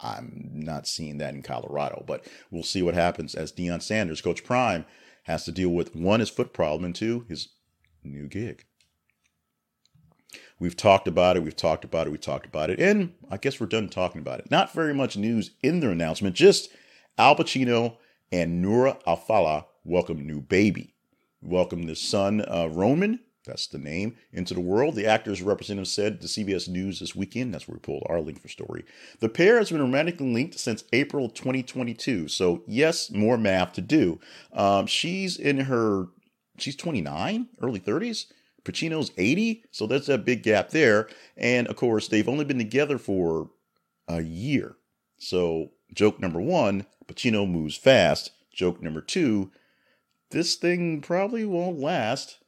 I'm 0.00 0.50
not 0.52 0.86
seeing 0.86 1.18
that 1.18 1.34
in 1.34 1.42
Colorado. 1.42 2.04
But 2.06 2.26
we'll 2.50 2.62
see 2.62 2.82
what 2.82 2.94
happens 2.94 3.34
as 3.34 3.52
Deion 3.52 3.82
Sanders, 3.82 4.20
Coach 4.20 4.44
Prime, 4.44 4.84
has 5.28 5.44
to 5.44 5.52
deal 5.52 5.68
with 5.68 5.94
one, 5.94 6.20
his 6.20 6.30
foot 6.30 6.54
problem, 6.54 6.86
and 6.86 6.94
two, 6.94 7.26
his 7.28 7.50
new 8.02 8.26
gig. 8.26 8.64
We've 10.58 10.76
talked 10.76 11.06
about 11.06 11.36
it, 11.36 11.42
we've 11.44 11.54
talked 11.54 11.84
about 11.84 12.06
it, 12.06 12.10
we 12.10 12.18
talked 12.18 12.46
about 12.46 12.70
it, 12.70 12.80
and 12.80 13.12
I 13.30 13.36
guess 13.36 13.60
we're 13.60 13.66
done 13.66 13.90
talking 13.90 14.20
about 14.20 14.40
it. 14.40 14.50
Not 14.50 14.72
very 14.72 14.94
much 14.94 15.18
news 15.18 15.52
in 15.62 15.80
their 15.80 15.90
announcement, 15.90 16.34
just 16.34 16.70
Al 17.18 17.36
Pacino 17.36 17.98
and 18.32 18.60
Noor 18.62 18.98
Alfallah 19.06 19.66
welcome 19.84 20.26
new 20.26 20.40
baby. 20.40 20.94
Welcome 21.42 21.84
the 21.84 21.94
son, 21.94 22.42
uh, 22.48 22.68
Roman, 22.72 23.20
that's 23.48 23.66
the 23.66 23.78
name, 23.78 24.16
into 24.32 24.54
the 24.54 24.60
world. 24.60 24.94
The 24.94 25.06
actor's 25.06 25.42
representative 25.42 25.88
said 25.88 26.20
to 26.20 26.26
CBS 26.26 26.68
News 26.68 27.00
this 27.00 27.16
weekend, 27.16 27.52
that's 27.52 27.66
where 27.66 27.74
we 27.74 27.80
pulled 27.80 28.04
our 28.06 28.20
link 28.20 28.40
for 28.40 28.48
story. 28.48 28.84
The 29.20 29.28
pair 29.28 29.58
has 29.58 29.70
been 29.70 29.80
romantically 29.80 30.32
linked 30.32 30.58
since 30.58 30.84
April 30.92 31.28
2022. 31.28 32.28
So, 32.28 32.62
yes, 32.66 33.10
more 33.10 33.36
math 33.36 33.72
to 33.74 33.80
do. 33.80 34.20
Um, 34.52 34.86
she's 34.86 35.36
in 35.36 35.58
her, 35.58 36.06
she's 36.58 36.76
29, 36.76 37.48
early 37.60 37.80
30s. 37.80 38.26
Pacino's 38.64 39.12
80, 39.16 39.64
so 39.70 39.86
there's 39.86 40.06
that 40.06 40.26
big 40.26 40.42
gap 40.42 40.70
there. 40.70 41.08
And 41.36 41.66
of 41.68 41.76
course, 41.76 42.08
they've 42.08 42.28
only 42.28 42.44
been 42.44 42.58
together 42.58 42.98
for 42.98 43.50
a 44.06 44.20
year. 44.20 44.76
So, 45.18 45.70
joke 45.94 46.20
number 46.20 46.40
one 46.40 46.84
Pacino 47.06 47.50
moves 47.50 47.76
fast. 47.76 48.32
Joke 48.52 48.82
number 48.82 49.00
two 49.00 49.50
this 50.30 50.56
thing 50.56 51.00
probably 51.00 51.44
won't 51.44 51.78
last. 51.78 52.38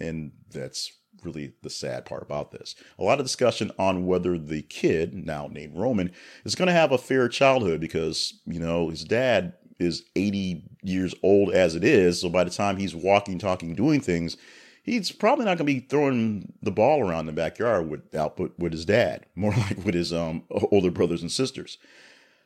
And 0.00 0.32
that's 0.50 0.92
really 1.24 1.52
the 1.62 1.70
sad 1.70 2.04
part 2.04 2.22
about 2.22 2.50
this. 2.50 2.74
A 2.98 3.04
lot 3.04 3.20
of 3.20 3.26
discussion 3.26 3.70
on 3.78 4.06
whether 4.06 4.38
the 4.38 4.62
kid, 4.62 5.14
now 5.14 5.48
named 5.48 5.76
Roman, 5.76 6.12
is 6.44 6.54
going 6.54 6.68
to 6.68 6.72
have 6.72 6.92
a 6.92 6.98
fair 6.98 7.28
childhood 7.28 7.80
because, 7.80 8.40
you 8.46 8.60
know, 8.60 8.88
his 8.88 9.04
dad 9.04 9.54
is 9.78 10.04
80 10.14 10.64
years 10.82 11.14
old 11.22 11.52
as 11.52 11.74
it 11.74 11.84
is. 11.84 12.20
So 12.20 12.28
by 12.28 12.44
the 12.44 12.50
time 12.50 12.76
he's 12.76 12.94
walking, 12.94 13.38
talking, 13.38 13.74
doing 13.74 14.00
things, 14.00 14.36
he's 14.82 15.10
probably 15.10 15.44
not 15.44 15.58
going 15.58 15.66
to 15.66 15.80
be 15.80 15.80
throwing 15.80 16.52
the 16.62 16.70
ball 16.70 17.00
around 17.00 17.20
in 17.20 17.26
the 17.26 17.32
backyard 17.32 17.88
with 17.88 18.14
output 18.14 18.54
with 18.58 18.72
his 18.72 18.84
dad, 18.84 19.26
more 19.34 19.52
like 19.52 19.84
with 19.84 19.94
his 19.94 20.12
um, 20.12 20.44
older 20.70 20.90
brothers 20.90 21.22
and 21.22 21.32
sisters. 21.32 21.78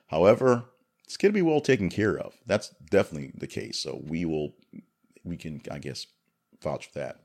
However, 0.08 0.64
it's 1.04 1.16
going 1.16 1.32
to 1.32 1.36
be 1.36 1.42
well 1.42 1.60
taken 1.60 1.90
care 1.90 2.16
of. 2.16 2.34
That's 2.46 2.70
definitely 2.90 3.32
the 3.36 3.46
case. 3.46 3.78
So 3.78 4.00
we 4.06 4.24
will, 4.24 4.54
we 5.22 5.36
can, 5.36 5.60
I 5.70 5.78
guess, 5.78 6.06
vouch 6.62 6.86
for 6.86 6.98
that. 7.00 7.23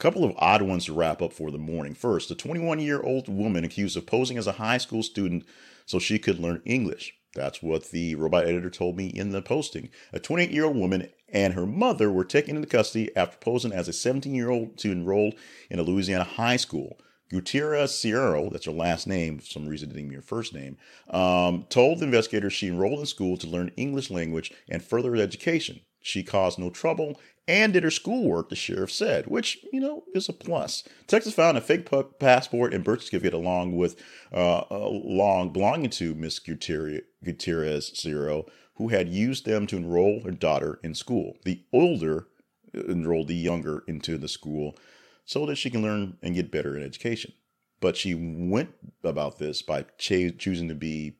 Couple 0.00 0.24
of 0.24 0.32
odd 0.38 0.62
ones 0.62 0.86
to 0.86 0.94
wrap 0.94 1.20
up 1.20 1.30
for 1.30 1.50
the 1.50 1.58
morning. 1.58 1.92
First, 1.94 2.30
a 2.30 2.34
21 2.34 2.80
year 2.80 3.02
old 3.02 3.28
woman 3.28 3.64
accused 3.64 3.98
of 3.98 4.06
posing 4.06 4.38
as 4.38 4.46
a 4.46 4.52
high 4.52 4.78
school 4.78 5.02
student 5.02 5.44
so 5.84 5.98
she 5.98 6.18
could 6.18 6.38
learn 6.40 6.62
English. 6.64 7.12
That's 7.34 7.62
what 7.62 7.90
the 7.90 8.14
robot 8.14 8.46
editor 8.46 8.70
told 8.70 8.96
me 8.96 9.08
in 9.08 9.32
the 9.32 9.42
posting. 9.42 9.90
A 10.14 10.18
28 10.18 10.50
year 10.52 10.64
old 10.64 10.76
woman 10.76 11.10
and 11.28 11.52
her 11.52 11.66
mother 11.66 12.10
were 12.10 12.24
taken 12.24 12.56
into 12.56 12.66
custody 12.66 13.14
after 13.14 13.36
posing 13.36 13.72
as 13.72 13.88
a 13.88 13.92
17 13.92 14.34
year 14.34 14.48
old 14.48 14.78
to 14.78 14.90
enroll 14.90 15.34
in 15.68 15.78
a 15.78 15.82
Louisiana 15.82 16.24
high 16.24 16.56
school. 16.56 16.98
Gutierrez 17.28 17.96
Sierra, 17.96 18.48
that's 18.48 18.64
her 18.64 18.72
last 18.72 19.06
name, 19.06 19.38
for 19.38 19.44
some 19.44 19.68
reason 19.68 19.90
didn't 19.90 20.08
me 20.08 20.14
her 20.14 20.22
first 20.22 20.54
name, 20.54 20.78
um, 21.10 21.66
told 21.68 21.98
the 21.98 22.06
investigators 22.06 22.54
she 22.54 22.68
enrolled 22.68 23.00
in 23.00 23.06
school 23.06 23.36
to 23.36 23.46
learn 23.46 23.70
English 23.76 24.10
language 24.10 24.50
and 24.66 24.82
further 24.82 25.14
education. 25.14 25.80
She 26.00 26.22
caused 26.22 26.58
no 26.58 26.70
trouble 26.70 27.20
and 27.50 27.72
did 27.72 27.82
her 27.82 27.90
schoolwork, 27.90 28.48
the 28.48 28.54
sheriff 28.54 28.92
said, 28.92 29.26
which, 29.26 29.58
you 29.72 29.80
know, 29.80 30.04
is 30.14 30.28
a 30.28 30.32
plus. 30.32 30.84
Texas 31.08 31.34
found 31.34 31.58
a 31.58 31.60
fake 31.60 31.90
passport 32.20 32.72
and 32.72 32.84
birth 32.84 33.02
certificate 33.02 33.34
along 33.34 33.76
with 33.76 34.00
uh, 34.32 34.62
long 34.70 35.52
belonging 35.52 35.90
to 35.90 36.14
Miss 36.14 36.38
Gutierrez, 36.38 37.92
Zero, 37.96 38.46
who 38.76 38.88
had 38.88 39.08
used 39.08 39.46
them 39.46 39.66
to 39.66 39.76
enroll 39.76 40.22
her 40.22 40.30
daughter 40.30 40.78
in 40.84 40.94
school. 40.94 41.38
The 41.44 41.64
older 41.72 42.28
enrolled 42.72 43.26
the 43.26 43.34
younger 43.34 43.82
into 43.88 44.16
the 44.16 44.28
school 44.28 44.76
so 45.24 45.44
that 45.46 45.56
she 45.56 45.70
can 45.70 45.82
learn 45.82 46.18
and 46.22 46.36
get 46.36 46.52
better 46.52 46.76
in 46.76 46.84
education. 46.84 47.32
But 47.80 47.96
she 47.96 48.14
went 48.14 48.70
about 49.02 49.40
this 49.40 49.60
by 49.60 49.86
ch- 49.98 50.38
choosing 50.38 50.68
to 50.68 50.76
be 50.76 51.16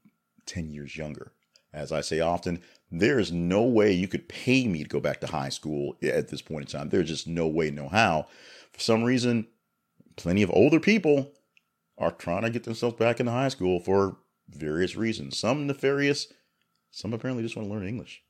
10 0.47 0.71
years 0.71 0.97
younger. 0.97 1.33
As 1.73 1.93
I 1.93 2.00
say 2.00 2.21
often, 2.21 2.62
there 2.91 3.19
is 3.19 3.31
no 3.31 3.62
way 3.62 3.93
you 3.93 4.09
could 4.09 4.29
pay 4.29 4.67
me 4.67 4.83
to 4.83 4.89
go 4.89 5.00
back 5.00 5.21
to 5.21 5.29
high 5.29 5.50
school 5.50 5.97
at 6.03 6.29
this 6.29 6.43
point 6.43 6.62
in 6.62 6.67
time. 6.67 6.89
There's 6.89 7.09
just 7.09 7.29
no 7.29 7.47
way, 7.47 7.71
no 7.71 7.89
how. 7.89 8.27
For 8.73 8.81
some 8.81 9.05
reason, 9.05 9.47
plenty 10.17 10.43
of 10.43 10.50
older 10.53 10.81
people 10.81 11.33
are 11.97 12.11
trying 12.11 12.43
to 12.43 12.50
get 12.50 12.65
themselves 12.65 12.97
back 12.97 13.21
into 13.21 13.31
high 13.31 13.49
school 13.49 13.79
for 13.79 14.17
various 14.49 14.97
reasons. 14.97 15.39
Some 15.39 15.67
nefarious, 15.67 16.33
some 16.91 17.12
apparently 17.12 17.45
just 17.45 17.57
want 17.57 17.69
to 17.69 17.75
learn 17.75 17.87
English. 17.87 18.23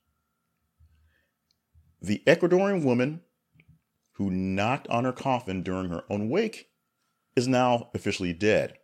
The 2.01 2.21
Ecuadorian 2.27 2.83
woman 2.83 3.21
who 4.13 4.29
knocked 4.29 4.87
on 4.89 5.03
her 5.03 5.13
coffin 5.13 5.63
during 5.63 5.89
her 5.89 6.03
own 6.09 6.29
wake 6.29 6.69
is 7.35 7.47
now 7.47 7.89
officially 7.95 8.33
dead. 8.33 8.77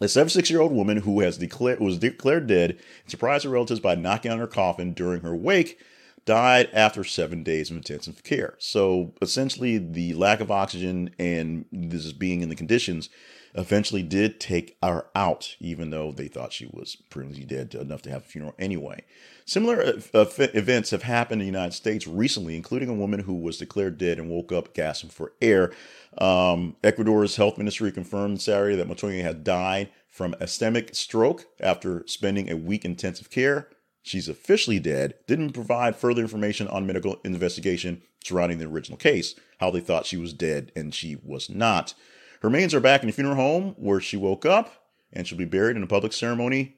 A 0.00 0.08
76 0.08 0.48
year 0.48 0.60
old 0.60 0.72
woman 0.72 0.98
who 0.98 1.20
has 1.20 1.38
declared 1.38 1.80
was 1.80 1.98
declared 1.98 2.46
dead 2.46 2.70
and 2.70 3.10
surprised 3.10 3.44
her 3.44 3.50
relatives 3.50 3.80
by 3.80 3.96
knocking 3.96 4.30
on 4.30 4.38
her 4.38 4.46
coffin 4.46 4.92
during 4.92 5.22
her 5.22 5.34
wake 5.34 5.80
died 6.24 6.68
after 6.72 7.02
seven 7.02 7.42
days 7.42 7.70
of 7.70 7.76
intensive 7.76 8.22
care. 8.22 8.54
So 8.58 9.14
essentially, 9.20 9.78
the 9.78 10.14
lack 10.14 10.40
of 10.40 10.50
oxygen 10.50 11.10
and 11.18 11.64
this 11.72 12.12
being 12.12 12.42
in 12.42 12.48
the 12.48 12.54
conditions 12.54 13.08
eventually 13.54 14.02
did 14.02 14.40
take 14.40 14.76
her 14.82 15.06
out, 15.14 15.56
even 15.60 15.90
though 15.90 16.12
they 16.12 16.28
thought 16.28 16.52
she 16.52 16.68
was 16.72 16.96
pretty 17.10 17.44
dead 17.44 17.74
enough 17.74 18.02
to 18.02 18.10
have 18.10 18.22
a 18.22 18.26
funeral 18.26 18.54
anyway. 18.58 19.04
Similar 19.44 19.94
events 20.12 20.90
have 20.90 21.02
happened 21.02 21.40
in 21.40 21.46
the 21.46 21.52
United 21.52 21.72
States 21.72 22.06
recently, 22.06 22.56
including 22.56 22.88
a 22.88 22.94
woman 22.94 23.20
who 23.20 23.34
was 23.34 23.58
declared 23.58 23.96
dead 23.98 24.18
and 24.18 24.28
woke 24.28 24.52
up 24.52 24.74
gasping 24.74 25.10
for 25.10 25.32
air. 25.40 25.72
Um, 26.18 26.76
Ecuador's 26.84 27.36
health 27.36 27.56
ministry 27.56 27.90
confirmed 27.90 28.42
Saturday 28.42 28.76
that 28.76 28.88
Montoya 28.88 29.22
had 29.22 29.44
died 29.44 29.90
from 30.08 30.34
a 30.34 30.44
ischemic 30.44 30.94
stroke 30.94 31.46
after 31.60 32.04
spending 32.06 32.50
a 32.50 32.56
week 32.56 32.84
in 32.84 32.90
intensive 32.90 33.30
care. 33.30 33.68
She's 34.02 34.28
officially 34.28 34.80
dead. 34.80 35.14
Didn't 35.26 35.52
provide 35.52 35.96
further 35.96 36.22
information 36.22 36.66
on 36.68 36.86
medical 36.86 37.20
investigation 37.24 38.02
surrounding 38.24 38.58
the 38.58 38.66
original 38.66 38.98
case, 38.98 39.34
how 39.60 39.70
they 39.70 39.80
thought 39.80 40.06
she 40.06 40.16
was 40.16 40.32
dead 40.32 40.72
and 40.74 40.94
she 40.94 41.16
was 41.22 41.48
not. 41.48 41.94
Her 42.40 42.48
remains 42.48 42.74
are 42.74 42.80
back 42.80 43.02
in 43.02 43.08
the 43.08 43.12
funeral 43.12 43.36
home 43.36 43.74
where 43.78 44.00
she 44.00 44.16
woke 44.16 44.46
up, 44.46 44.72
and 45.12 45.26
she'll 45.26 45.38
be 45.38 45.44
buried 45.44 45.76
in 45.76 45.82
a 45.82 45.88
public 45.88 46.12
ceremony 46.12 46.76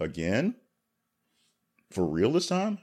again. 0.00 0.56
For 1.90 2.04
real 2.04 2.32
this 2.32 2.48
time? 2.48 2.78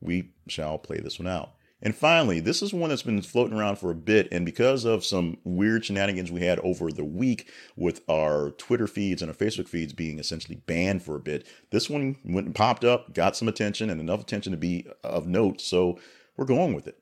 We 0.00 0.32
shall 0.48 0.78
play 0.78 0.98
this 0.98 1.18
one 1.18 1.28
out. 1.28 1.52
And 1.82 1.94
finally, 1.94 2.40
this 2.40 2.62
is 2.62 2.74
one 2.74 2.90
that's 2.90 3.02
been 3.02 3.22
floating 3.22 3.56
around 3.56 3.76
for 3.76 3.90
a 3.90 3.94
bit, 3.94 4.28
and 4.30 4.44
because 4.44 4.84
of 4.84 5.04
some 5.04 5.38
weird 5.44 5.84
shenanigans 5.84 6.30
we 6.30 6.42
had 6.42 6.58
over 6.60 6.92
the 6.92 7.04
week 7.04 7.50
with 7.74 8.02
our 8.08 8.50
Twitter 8.50 8.86
feeds 8.86 9.22
and 9.22 9.30
our 9.30 9.36
Facebook 9.36 9.66
feeds 9.66 9.94
being 9.94 10.18
essentially 10.18 10.56
banned 10.66 11.02
for 11.02 11.16
a 11.16 11.20
bit, 11.20 11.46
this 11.70 11.88
one 11.88 12.16
went 12.22 12.46
and 12.46 12.54
popped 12.54 12.84
up, 12.84 13.14
got 13.14 13.34
some 13.34 13.48
attention, 13.48 13.88
and 13.88 13.98
enough 13.98 14.20
attention 14.20 14.52
to 14.52 14.58
be 14.58 14.86
of 15.02 15.26
note, 15.26 15.60
so 15.60 15.98
we're 16.36 16.44
going 16.44 16.74
with 16.74 16.86
it. 16.86 16.98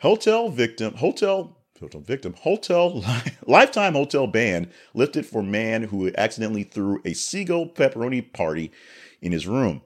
Hotel 0.00 0.50
victim, 0.50 0.96
hotel 0.96 1.61
hotel 1.82 2.00
victim, 2.00 2.34
hotel 2.40 3.04
lifetime 3.46 3.94
hotel 3.94 4.26
ban 4.26 4.70
lifted 4.94 5.26
for 5.26 5.42
man 5.42 5.84
who 5.84 6.10
accidentally 6.16 6.64
threw 6.64 7.00
a 7.04 7.12
seagull 7.12 7.68
pepperoni 7.68 8.32
party 8.32 8.72
in 9.20 9.32
his 9.32 9.46
room. 9.46 9.82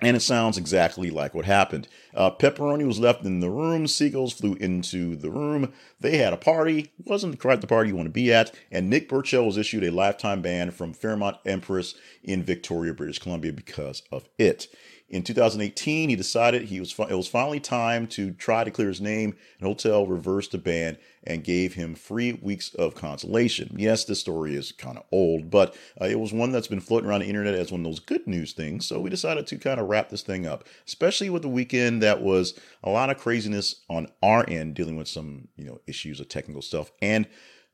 And 0.00 0.16
it 0.16 0.20
sounds 0.20 0.56
exactly 0.56 1.10
like 1.10 1.34
what 1.34 1.44
happened. 1.44 1.88
Uh, 2.14 2.30
pepperoni 2.30 2.86
was 2.86 3.00
left 3.00 3.24
in 3.24 3.40
the 3.40 3.50
room. 3.50 3.88
Seagulls 3.88 4.32
flew 4.32 4.54
into 4.54 5.16
the 5.16 5.30
room. 5.30 5.72
They 5.98 6.18
had 6.18 6.32
a 6.32 6.36
party. 6.36 6.92
Wasn't 7.04 7.40
quite 7.40 7.60
the 7.60 7.66
party 7.66 7.90
you 7.90 7.96
want 7.96 8.06
to 8.06 8.12
be 8.12 8.32
at. 8.32 8.54
And 8.70 8.88
Nick 8.88 9.08
Burchill 9.08 9.44
was 9.44 9.58
issued 9.58 9.82
a 9.82 9.90
lifetime 9.90 10.40
ban 10.40 10.70
from 10.70 10.92
Fairmont 10.92 11.38
Empress 11.44 11.96
in 12.22 12.44
Victoria, 12.44 12.94
British 12.94 13.18
Columbia 13.18 13.52
because 13.52 14.02
of 14.12 14.28
it. 14.38 14.68
In 15.08 15.22
2018, 15.22 16.10
he 16.10 16.16
decided 16.16 16.64
he 16.64 16.80
was 16.80 16.94
it 16.98 17.14
was 17.14 17.28
finally 17.28 17.60
time 17.60 18.06
to 18.08 18.32
try 18.32 18.62
to 18.62 18.70
clear 18.70 18.88
his 18.88 19.00
name, 19.00 19.34
and 19.58 19.66
Hotel 19.66 20.06
reversed 20.06 20.52
the 20.52 20.58
ban 20.58 20.98
and 21.24 21.42
gave 21.42 21.74
him 21.74 21.94
three 21.94 22.34
weeks 22.34 22.74
of 22.74 22.94
consolation. 22.94 23.74
Yes, 23.78 24.04
this 24.04 24.20
story 24.20 24.54
is 24.54 24.70
kind 24.70 24.98
of 24.98 25.04
old, 25.10 25.50
but 25.50 25.74
uh, 25.98 26.04
it 26.04 26.20
was 26.20 26.34
one 26.34 26.52
that's 26.52 26.68
been 26.68 26.80
floating 26.80 27.08
around 27.08 27.20
the 27.20 27.26
internet 27.26 27.54
as 27.54 27.72
one 27.72 27.80
of 27.80 27.86
those 27.86 28.00
good 28.00 28.26
news 28.26 28.52
things. 28.52 28.84
So 28.84 29.00
we 29.00 29.08
decided 29.08 29.46
to 29.46 29.56
kind 29.56 29.80
of 29.80 29.88
wrap 29.88 30.10
this 30.10 30.22
thing 30.22 30.46
up, 30.46 30.64
especially 30.86 31.30
with 31.30 31.40
the 31.40 31.48
weekend 31.48 32.02
that 32.02 32.20
was 32.20 32.58
a 32.84 32.90
lot 32.90 33.08
of 33.08 33.16
craziness 33.16 33.76
on 33.88 34.08
our 34.22 34.44
end, 34.46 34.74
dealing 34.74 34.96
with 34.96 35.08
some 35.08 35.48
you 35.56 35.64
know 35.64 35.80
issues 35.86 36.20
of 36.20 36.28
technical 36.28 36.60
stuff 36.60 36.90
and 37.00 37.26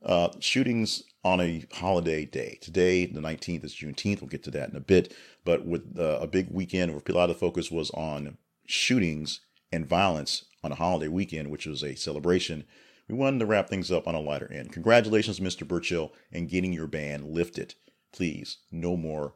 uh, 0.05 0.29
shootings 0.41 1.03
on 1.25 1.41
a 1.41 1.65
holiday 1.73 2.25
day. 2.25 2.59
Today, 2.61 3.07
the 3.07 3.21
19th, 3.21 3.65
is 3.65 3.75
Juneteenth. 3.75 4.21
We'll 4.21 4.29
get 4.29 4.43
to 4.45 4.51
that 4.53 4.71
in 4.71 4.77
a 4.77 4.81
bit. 4.81 5.15
But 5.45 5.67
with 5.67 5.99
uh, 5.99 6.19
a 6.21 6.27
big 6.27 6.49
weekend 6.51 6.93
where 6.93 7.03
a 7.07 7.13
lot 7.13 7.31
of 7.31 7.37
the 7.37 7.41
focus 7.41 7.71
was 7.71 7.91
on 7.91 8.37
shootings 8.67 9.41
and 9.73 9.87
violence 9.87 10.45
on 10.63 10.73
a 10.73 10.77
holiday 10.77 11.09
weekend, 11.09 11.51
which 11.51 11.67
was 11.67 11.83
a 11.83 11.95
celebration, 11.95 12.65
we 13.09 13.15
wanted 13.15 13.39
to 13.39 13.47
wrap 13.47 13.69
things 13.69 13.91
up 13.91 14.07
on 14.07 14.15
a 14.15 14.21
lighter 14.21 14.51
end. 14.53 14.73
Congratulations, 14.73 15.41
Mr. 15.41 15.67
Burchill, 15.67 16.13
and 16.33 16.49
getting 16.49 16.73
your 16.73 16.87
ban 16.87 17.33
lifted. 17.33 17.75
Please, 18.13 18.59
no 18.71 18.97
more 18.97 19.35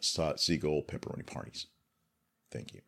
seagull 0.00 0.82
pepperoni 0.82 1.26
parties. 1.26 1.66
Thank 2.50 2.74
you 2.74 2.80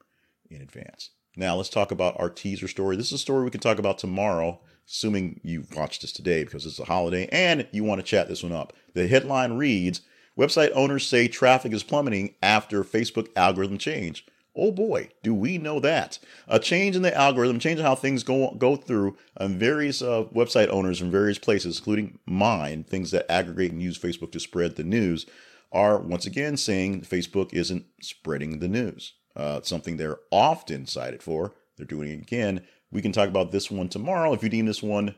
in 0.48 0.62
advance. 0.62 1.10
Now, 1.40 1.56
let's 1.56 1.70
talk 1.70 1.90
about 1.90 2.20
our 2.20 2.28
teaser 2.28 2.68
story. 2.68 2.96
This 2.96 3.06
is 3.06 3.12
a 3.14 3.18
story 3.18 3.44
we 3.44 3.50
can 3.50 3.62
talk 3.62 3.78
about 3.78 3.96
tomorrow 3.96 4.60
assuming 4.86 5.40
you 5.42 5.64
watched 5.74 6.02
this 6.02 6.12
today 6.12 6.44
because 6.44 6.66
it's 6.66 6.78
a 6.78 6.84
holiday 6.84 7.26
and 7.32 7.66
you 7.72 7.82
want 7.82 7.98
to 7.98 8.06
chat 8.06 8.28
this 8.28 8.42
one 8.42 8.52
up. 8.52 8.74
The 8.92 9.08
headline 9.08 9.54
reads 9.54 10.02
Website 10.38 10.70
owners 10.74 11.06
say 11.06 11.28
traffic 11.28 11.72
is 11.72 11.82
plummeting 11.82 12.34
after 12.42 12.84
Facebook 12.84 13.28
algorithm 13.36 13.78
change. 13.78 14.26
Oh 14.54 14.70
boy, 14.70 15.08
do 15.22 15.32
we 15.32 15.56
know 15.56 15.80
that. 15.80 16.18
A 16.46 16.58
change 16.58 16.94
in 16.94 17.00
the 17.00 17.16
algorithm, 17.16 17.58
change 17.58 17.78
in 17.78 17.86
how 17.86 17.94
things 17.94 18.22
go 18.22 18.54
go 18.58 18.76
through 18.76 19.16
um, 19.38 19.58
various 19.58 20.02
uh, 20.02 20.24
website 20.34 20.68
owners 20.68 20.98
from 20.98 21.10
various 21.10 21.38
places, 21.38 21.78
including 21.78 22.18
mine, 22.26 22.84
things 22.84 23.12
that 23.12 23.30
aggregate 23.32 23.72
and 23.72 23.80
use 23.80 23.98
Facebook 23.98 24.32
to 24.32 24.40
spread 24.40 24.76
the 24.76 24.84
news, 24.84 25.24
are 25.72 25.98
once 25.98 26.26
again 26.26 26.58
saying 26.58 27.00
Facebook 27.00 27.54
isn't 27.54 27.86
spreading 28.02 28.58
the 28.58 28.68
news. 28.68 29.14
Uh, 29.40 29.62
something 29.62 29.96
they're 29.96 30.18
often 30.30 30.84
cited 30.84 31.22
for. 31.22 31.54
They're 31.78 31.86
doing 31.86 32.10
it 32.10 32.20
again. 32.20 32.60
We 32.90 33.00
can 33.00 33.10
talk 33.10 33.26
about 33.26 33.52
this 33.52 33.70
one 33.70 33.88
tomorrow 33.88 34.34
if 34.34 34.42
you 34.42 34.50
deem 34.50 34.66
this 34.66 34.82
one 34.82 35.14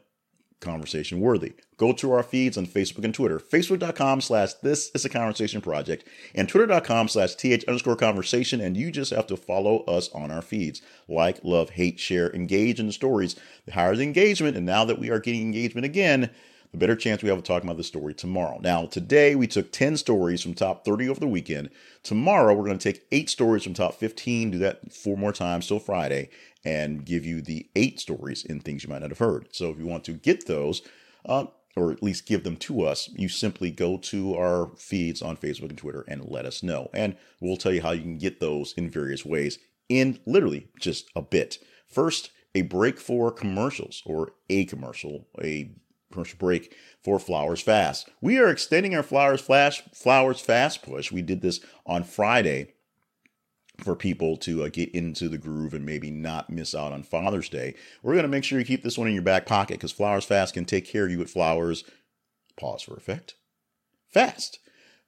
conversation 0.60 1.18
worthy. 1.18 1.54
Go 1.76 1.92
to 1.94 2.12
our 2.12 2.22
feeds 2.22 2.56
on 2.56 2.66
Facebook 2.66 3.02
and 3.02 3.12
Twitter. 3.12 3.40
Facebook.com 3.40 4.20
slash 4.20 4.52
this 4.62 4.92
is 4.94 5.04
a 5.04 5.08
conversation 5.08 5.60
project 5.60 6.06
and 6.36 6.48
Twitter.com 6.48 7.08
slash 7.08 7.34
th 7.34 7.64
underscore 7.64 7.96
conversation. 7.96 8.60
And 8.60 8.76
you 8.76 8.92
just 8.92 9.10
have 9.10 9.26
to 9.26 9.36
follow 9.36 9.78
us 9.86 10.08
on 10.12 10.30
our 10.30 10.42
feeds. 10.42 10.82
Like, 11.08 11.40
love, 11.42 11.70
hate, 11.70 11.98
share, 11.98 12.32
engage 12.32 12.78
in 12.78 12.86
the 12.86 12.92
stories. 12.92 13.34
The 13.66 13.72
higher 13.72 13.96
the 13.96 14.04
engagement, 14.04 14.56
and 14.56 14.64
now 14.64 14.84
that 14.84 15.00
we 15.00 15.10
are 15.10 15.18
getting 15.18 15.42
engagement 15.42 15.84
again, 15.84 16.30
the 16.72 16.78
better 16.78 16.96
chance 16.96 17.22
we 17.22 17.28
have 17.28 17.38
of 17.38 17.44
talking 17.44 17.68
about 17.68 17.76
the 17.76 17.84
story 17.84 18.14
tomorrow. 18.14 18.58
Now, 18.62 18.86
today 18.86 19.34
we 19.34 19.46
took 19.46 19.72
10 19.72 19.98
stories 19.98 20.42
from 20.42 20.54
top 20.54 20.84
30 20.84 21.08
over 21.08 21.20
the 21.20 21.28
weekend. 21.28 21.68
Tomorrow 22.02 22.54
we're 22.54 22.64
going 22.64 22.78
to 22.78 22.92
take 22.92 23.06
eight 23.12 23.28
stories 23.28 23.64
from 23.64 23.74
top 23.74 23.94
15, 23.94 24.52
do 24.52 24.58
that 24.58 24.92
four 24.92 25.18
more 25.18 25.32
times 25.32 25.68
till 25.68 25.78
Friday, 25.78 26.30
and 26.64 27.04
give 27.04 27.26
you 27.26 27.42
the 27.42 27.68
eight 27.76 28.00
stories 28.00 28.44
in 28.44 28.60
things 28.60 28.82
you 28.82 28.88
might 28.88 29.02
not 29.02 29.10
have 29.10 29.18
heard. 29.18 29.48
So 29.52 29.70
if 29.70 29.78
you 29.78 29.86
want 29.86 30.04
to 30.04 30.12
get 30.12 30.46
those, 30.46 30.80
uh, 31.26 31.46
or 31.76 31.92
at 31.92 32.02
least 32.02 32.26
give 32.26 32.42
them 32.42 32.56
to 32.56 32.82
us, 32.82 33.10
you 33.14 33.28
simply 33.28 33.70
go 33.70 33.98
to 33.98 34.34
our 34.34 34.70
feeds 34.76 35.20
on 35.20 35.36
Facebook 35.36 35.70
and 35.70 35.78
Twitter 35.78 36.04
and 36.08 36.24
let 36.26 36.46
us 36.46 36.62
know. 36.62 36.88
And 36.94 37.16
we'll 37.40 37.56
tell 37.58 37.72
you 37.72 37.82
how 37.82 37.92
you 37.92 38.02
can 38.02 38.18
get 38.18 38.40
those 38.40 38.72
in 38.74 38.90
various 38.90 39.26
ways 39.26 39.58
in 39.88 40.20
literally 40.26 40.68
just 40.80 41.10
a 41.14 41.20
bit. 41.22 41.58
First, 41.86 42.30
a 42.54 42.62
break 42.62 42.98
for 42.98 43.30
commercials 43.30 44.02
or 44.04 44.32
a 44.48 44.64
commercial, 44.66 45.26
a 45.42 45.70
commercial 46.12 46.38
break 46.38 46.74
for 47.02 47.18
Flowers 47.18 47.60
Fast. 47.60 48.08
We 48.20 48.38
are 48.38 48.48
extending 48.48 48.94
our 48.94 49.02
Flowers 49.02 49.40
Flash 49.40 49.82
Flowers 49.94 50.40
Fast 50.40 50.82
push. 50.82 51.10
We 51.10 51.22
did 51.22 51.40
this 51.40 51.60
on 51.86 52.04
Friday 52.04 52.74
for 53.78 53.96
people 53.96 54.36
to 54.36 54.64
uh, 54.64 54.68
get 54.68 54.90
into 54.90 55.28
the 55.28 55.38
groove 55.38 55.74
and 55.74 55.84
maybe 55.84 56.10
not 56.10 56.50
miss 56.50 56.74
out 56.74 56.92
on 56.92 57.02
Father's 57.02 57.48
Day. 57.48 57.74
We're 58.02 58.12
going 58.12 58.22
to 58.24 58.28
make 58.28 58.44
sure 58.44 58.58
you 58.58 58.64
keep 58.64 58.82
this 58.82 58.98
one 58.98 59.08
in 59.08 59.14
your 59.14 59.22
back 59.22 59.46
pocket 59.46 59.74
because 59.74 59.92
Flowers 59.92 60.24
Fast 60.24 60.54
can 60.54 60.64
take 60.64 60.86
care 60.86 61.04
of 61.04 61.10
you 61.10 61.18
with 61.18 61.30
flowers. 61.30 61.84
Pause 62.56 62.82
for 62.82 62.96
effect. 62.96 63.34
Fast. 64.08 64.58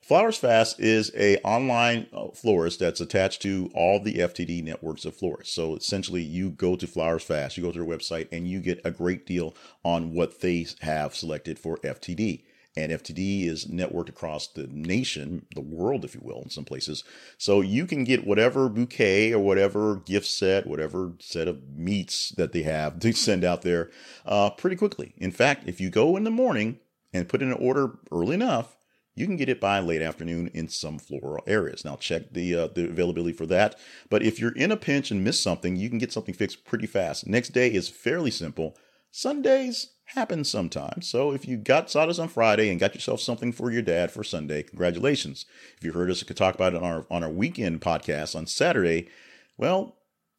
Flowers 0.05 0.37
Fast 0.37 0.81
is 0.81 1.11
a 1.17 1.39
online 1.39 2.09
uh, 2.13 2.29
florist 2.35 2.79
that's 2.79 3.01
attached 3.01 3.41
to 3.41 3.71
all 3.73 3.99
the 3.99 4.17
FTD 4.17 4.63
networks 4.63 5.07
of 5.07 5.17
florists. 5.17 5.55
So 5.55 5.77
essentially, 5.77 6.21
you 6.21 6.51
go 6.51 6.77
to 6.77 6.87
Flowers 6.87 7.23
Fast, 7.23 7.57
you 7.57 7.63
go 7.63 7.73
to 7.73 7.79
their 7.79 7.89
website, 7.89 8.29
and 8.31 8.47
you 8.47 8.61
get 8.61 8.83
a 8.85 8.91
great 8.91 9.25
deal 9.25 9.55
on 9.83 10.13
what 10.13 10.43
they 10.43 10.67
have 10.83 11.17
selected 11.17 11.59
for 11.59 11.79
FTD. 11.79 12.43
And 12.77 12.93
FTD 12.93 13.47
is 13.47 13.65
networked 13.65 14.11
across 14.11 14.47
the 14.47 14.67
nation, 14.67 15.47
the 15.55 15.63
world, 15.63 16.05
if 16.05 16.15
you 16.15 16.21
will, 16.23 16.43
in 16.43 16.51
some 16.51 16.67
places. 16.67 17.03
So 17.39 17.63
you 17.63 17.87
can 17.87 18.05
get 18.05 18.27
whatever 18.27 18.69
bouquet 18.69 19.33
or 19.33 19.39
whatever 19.39 19.97
gift 19.97 20.27
set, 20.27 20.67
whatever 20.67 21.13
set 21.19 21.49
of 21.49 21.67
meats 21.71 22.29
that 22.37 22.53
they 22.53 22.65
have 22.65 22.99
to 23.01 23.15
send 23.15 23.43
out 23.43 23.63
there 23.63 23.91
uh, 24.27 24.51
pretty 24.51 24.77
quickly. 24.77 25.15
In 25.17 25.31
fact, 25.31 25.67
if 25.67 25.81
you 25.81 25.89
go 25.89 26.15
in 26.19 26.25
the 26.25 26.31
morning 26.31 26.79
and 27.15 27.27
put 27.27 27.41
in 27.41 27.49
an 27.49 27.59
order 27.59 27.97
early 28.13 28.35
enough, 28.35 28.77
you 29.15 29.27
can 29.27 29.37
get 29.37 29.49
it 29.49 29.61
by 29.61 29.79
late 29.79 30.03
afternoon 30.03 30.51
in 30.55 30.69
some 30.69 30.99
floral 30.99 31.45
areas. 31.47 31.85
Now 31.85 31.97
check 31.97 32.33
the 32.33 32.55
uh, 32.55 32.69
the 32.69 32.89
availability 32.89 33.33
for 33.37 33.47
that. 33.47 33.79
But 34.11 34.23
if 34.23 34.39
you're 34.39 34.57
in 34.57 34.73
a 34.73 34.77
pinch 34.77 35.11
and 35.11 35.23
miss 35.23 35.41
something, 35.41 35.77
you 35.77 35.89
can 35.89 35.99
get 35.99 36.13
something 36.13 36.35
fixed 36.35 36.65
pretty 36.65 36.87
fast. 36.87 37.27
Next 37.27 37.51
day 37.51 37.73
is 37.73 37.89
fairly 37.89 38.31
simple. 38.31 38.77
Sundays 39.11 39.91
happen 40.07 40.45
sometimes. 40.45 41.09
So 41.09 41.33
if 41.33 41.47
you 41.47 41.57
got 41.57 41.91
sawdust 41.91 42.19
on 42.19 42.29
Friday 42.29 42.69
and 42.69 42.81
got 42.81 42.95
yourself 42.95 43.21
something 43.21 43.53
for 43.53 43.71
your 43.71 43.83
dad 43.83 44.11
for 44.11 44.25
Sunday, 44.25 44.63
congratulations. 44.65 45.47
If 45.79 45.85
you 45.85 45.93
heard 45.93 46.11
us 46.11 46.23
talk 46.23 46.55
about 46.57 46.75
it 46.75 46.83
on 46.83 46.85
our 46.85 47.07
on 47.11 47.23
our 47.23 47.31
weekend 47.31 47.81
podcast 47.81 48.35
on 48.35 48.47
Saturday, 48.47 49.09
well, 49.57 49.97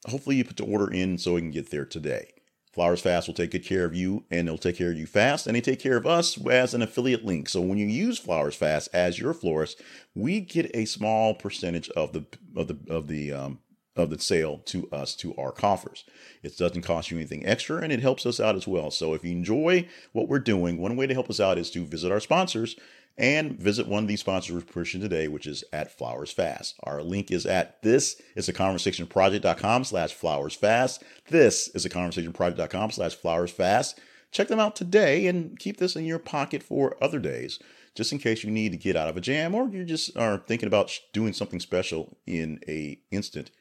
hopefully 0.08 0.36
you 0.36 0.44
put 0.44 0.58
the 0.58 0.66
order 0.66 0.92
in 0.92 1.18
so 1.18 1.34
we 1.34 1.42
can 1.42 1.52
get 1.52 1.72
there 1.72 1.86
today. 1.86 2.35
Flowers 2.76 3.00
Fast 3.00 3.26
will 3.26 3.34
take 3.34 3.52
good 3.52 3.64
care 3.64 3.86
of 3.86 3.96
you 3.96 4.26
and 4.30 4.46
they'll 4.46 4.58
take 4.58 4.78
care 4.78 4.92
of 4.92 4.98
you 4.98 5.06
fast 5.06 5.48
and 5.48 5.56
they 5.56 5.62
take 5.62 5.80
care 5.80 5.96
of 5.96 6.06
us 6.06 6.38
as 6.46 6.74
an 6.74 6.82
affiliate 6.82 7.24
link. 7.24 7.48
So 7.48 7.62
when 7.62 7.78
you 7.78 7.88
use 7.88 8.20
Flowers 8.20 8.54
Fast 8.54 8.90
as 8.92 9.18
your 9.18 9.34
florist, 9.34 9.82
we 10.14 10.42
get 10.42 10.70
a 10.74 10.84
small 10.84 11.34
percentage 11.34 11.90
of 11.92 12.12
the 12.12 12.26
of 12.54 12.68
the 12.68 12.78
of 12.90 13.08
the 13.08 13.32
um, 13.32 13.60
of 13.96 14.10
the 14.10 14.20
sale 14.20 14.58
to 14.66 14.90
us 14.92 15.16
to 15.16 15.34
our 15.38 15.54
coffers. 15.54 16.04
It 16.44 16.58
doesn't 16.58 16.82
cost 16.82 17.12
you 17.12 17.18
anything 17.18 17.46
extra 17.46 17.78
and 17.78 17.94
it 17.94 18.02
helps 18.02 18.26
us 18.26 18.42
out 18.42 18.58
as 18.58 18.68
well. 18.68 18.92
So 18.92 19.14
if 19.14 19.24
you 19.24 19.32
enjoy 19.32 19.88
what 20.12 20.28
we're 20.28 20.40
doing, 20.40 20.78
one 20.78 20.98
way 20.98 21.08
to 21.08 21.14
help 21.14 21.30
us 21.30 21.40
out 21.40 21.58
is 21.58 21.72
to 21.72 21.86
visit 21.86 22.12
our 22.12 22.20
sponsors 22.20 22.76
and 23.18 23.58
visit 23.58 23.88
one 23.88 24.04
of 24.04 24.08
these 24.08 24.20
sponsors 24.20 24.54
we're 24.54 24.62
pushing 24.62 25.00
today, 25.00 25.28
which 25.28 25.48
is 25.48 25.64
at 25.72 25.98
Flowers 25.98 26.32
Fast. 26.32 26.76
Our 26.84 27.02
link 27.02 27.32
is 27.32 27.46
at 27.46 27.82
this 27.82 28.22
is 28.36 28.50
a 28.50 28.54
conversation 28.54 29.08
project.com 29.08 29.86
slash 29.86 30.14
flowers 30.14 30.56
fast. 30.56 31.04
This 31.30 31.70
is 31.70 31.86
a 31.86 31.90
conversation 31.90 32.34
project.com 32.34 32.92
slash 32.92 33.16
flowers 33.16 33.52
fast. 33.52 34.00
Check 34.32 34.50
them 34.50 34.60
out 34.60 34.76
today 34.76 35.28
and 35.28 35.58
keep 35.58 35.78
this 35.78 35.96
in 35.96 36.06
your 36.06 36.20
pocket 36.20 36.62
for 36.62 36.98
other 37.02 37.20
days, 37.20 37.58
just 37.96 38.12
in 38.12 38.20
case 38.20 38.44
you 38.44 38.52
need 38.52 38.74
to 38.74 38.78
get 38.78 38.98
out 38.98 39.08
of 39.08 39.16
a 39.16 39.22
jam 39.22 39.56
or 39.56 39.70
you 39.70 39.86
just 39.86 40.16
are 40.18 40.40
thinking 40.40 40.68
about 40.68 41.00
doing 41.14 41.32
something 41.32 41.62
special 41.62 42.18
in 42.28 42.60
a 42.68 43.00
instant. 43.12 43.52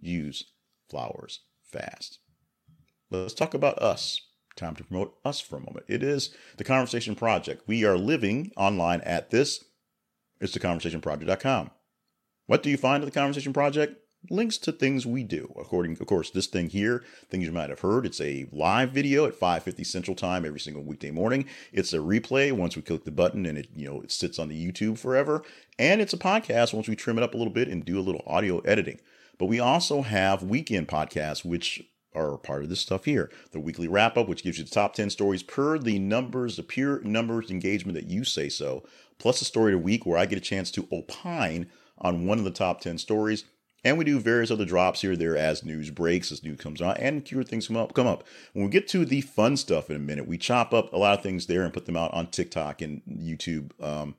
Use 0.00 0.44
Flowers 0.90 1.40
Fast. 1.62 2.18
Let's 3.10 3.34
talk 3.34 3.54
about 3.54 3.78
us 3.78 4.20
time 4.56 4.76
to 4.76 4.84
promote 4.84 5.16
us 5.24 5.40
for 5.40 5.56
a 5.56 5.60
moment. 5.60 5.86
It 5.88 6.02
is 6.02 6.34
the 6.56 6.64
Conversation 6.64 7.14
Project. 7.14 7.62
We 7.66 7.84
are 7.84 7.96
living 7.96 8.52
online 8.56 9.00
at 9.02 9.30
this. 9.30 9.64
It's 10.40 10.56
theconversationproject.com. 10.56 11.70
What 12.46 12.62
do 12.62 12.70
you 12.70 12.76
find 12.76 13.02
at 13.02 13.06
the 13.06 13.18
Conversation 13.18 13.52
Project? 13.52 14.00
Links 14.30 14.56
to 14.58 14.72
things 14.72 15.04
we 15.04 15.22
do. 15.22 15.52
According, 15.58 15.98
of 16.00 16.06
course, 16.06 16.30
this 16.30 16.46
thing 16.46 16.70
here, 16.70 17.04
things 17.28 17.44
you 17.44 17.52
might 17.52 17.68
have 17.68 17.80
heard. 17.80 18.06
It's 18.06 18.20
a 18.20 18.46
live 18.52 18.90
video 18.90 19.26
at 19.26 19.38
5:50 19.38 19.84
Central 19.84 20.14
Time 20.14 20.46
every 20.46 20.60
single 20.60 20.82
weekday 20.82 21.10
morning. 21.10 21.44
It's 21.72 21.92
a 21.92 21.98
replay 21.98 22.50
once 22.50 22.74
we 22.74 22.80
click 22.80 23.04
the 23.04 23.10
button 23.10 23.44
and 23.44 23.58
it, 23.58 23.68
you 23.74 23.86
know, 23.86 24.00
it 24.00 24.10
sits 24.10 24.38
on 24.38 24.48
the 24.48 24.72
YouTube 24.72 24.98
forever. 24.98 25.42
And 25.78 26.00
it's 26.00 26.14
a 26.14 26.18
podcast 26.18 26.72
once 26.72 26.88
we 26.88 26.96
trim 26.96 27.18
it 27.18 27.22
up 27.22 27.34
a 27.34 27.36
little 27.36 27.52
bit 27.52 27.68
and 27.68 27.84
do 27.84 27.98
a 27.98 28.02
little 28.02 28.22
audio 28.26 28.60
editing. 28.60 28.98
But 29.38 29.46
we 29.46 29.60
also 29.60 30.02
have 30.02 30.42
weekend 30.42 30.88
podcasts, 30.88 31.44
which 31.44 31.82
are 32.14 32.36
part 32.38 32.62
of 32.62 32.68
this 32.68 32.80
stuff 32.80 33.04
here. 33.04 33.30
The 33.52 33.60
weekly 33.60 33.88
wrap 33.88 34.16
up, 34.16 34.28
which 34.28 34.42
gives 34.42 34.58
you 34.58 34.64
the 34.64 34.70
top 34.70 34.94
10 34.94 35.10
stories 35.10 35.42
per 35.42 35.78
the 35.78 35.98
numbers, 35.98 36.56
the 36.56 36.62
pure 36.62 37.00
numbers 37.00 37.50
engagement 37.50 37.96
that 37.96 38.08
you 38.08 38.24
say 38.24 38.48
so, 38.48 38.84
plus 39.18 39.40
a 39.40 39.44
story 39.44 39.74
a 39.74 39.78
week 39.78 40.06
where 40.06 40.18
I 40.18 40.26
get 40.26 40.38
a 40.38 40.42
chance 40.42 40.70
to 40.72 40.88
opine 40.92 41.70
on 41.98 42.26
one 42.26 42.38
of 42.38 42.44
the 42.44 42.50
top 42.50 42.80
10 42.80 42.98
stories. 42.98 43.44
And 43.84 43.98
we 43.98 44.04
do 44.04 44.18
various 44.18 44.50
other 44.50 44.64
drops 44.64 45.02
here 45.02 45.14
there 45.14 45.36
as 45.36 45.62
news 45.62 45.90
breaks, 45.90 46.32
as 46.32 46.42
news 46.42 46.58
comes 46.58 46.80
on, 46.80 46.96
and 46.96 47.24
cure 47.24 47.44
things 47.44 47.66
come 47.66 47.76
up. 47.76 47.92
Come 47.92 48.06
up. 48.06 48.24
When 48.54 48.64
we 48.64 48.70
get 48.70 48.88
to 48.88 49.04
the 49.04 49.20
fun 49.20 49.58
stuff 49.58 49.90
in 49.90 49.96
a 49.96 50.00
minute, 50.00 50.26
we 50.26 50.38
chop 50.38 50.72
up 50.72 50.92
a 50.92 50.96
lot 50.96 51.18
of 51.18 51.22
things 51.22 51.46
there 51.46 51.62
and 51.62 51.74
put 51.74 51.84
them 51.84 51.96
out 51.96 52.14
on 52.14 52.28
TikTok 52.28 52.80
and 52.80 53.02
YouTube 53.06 53.72
um, 53.82 54.14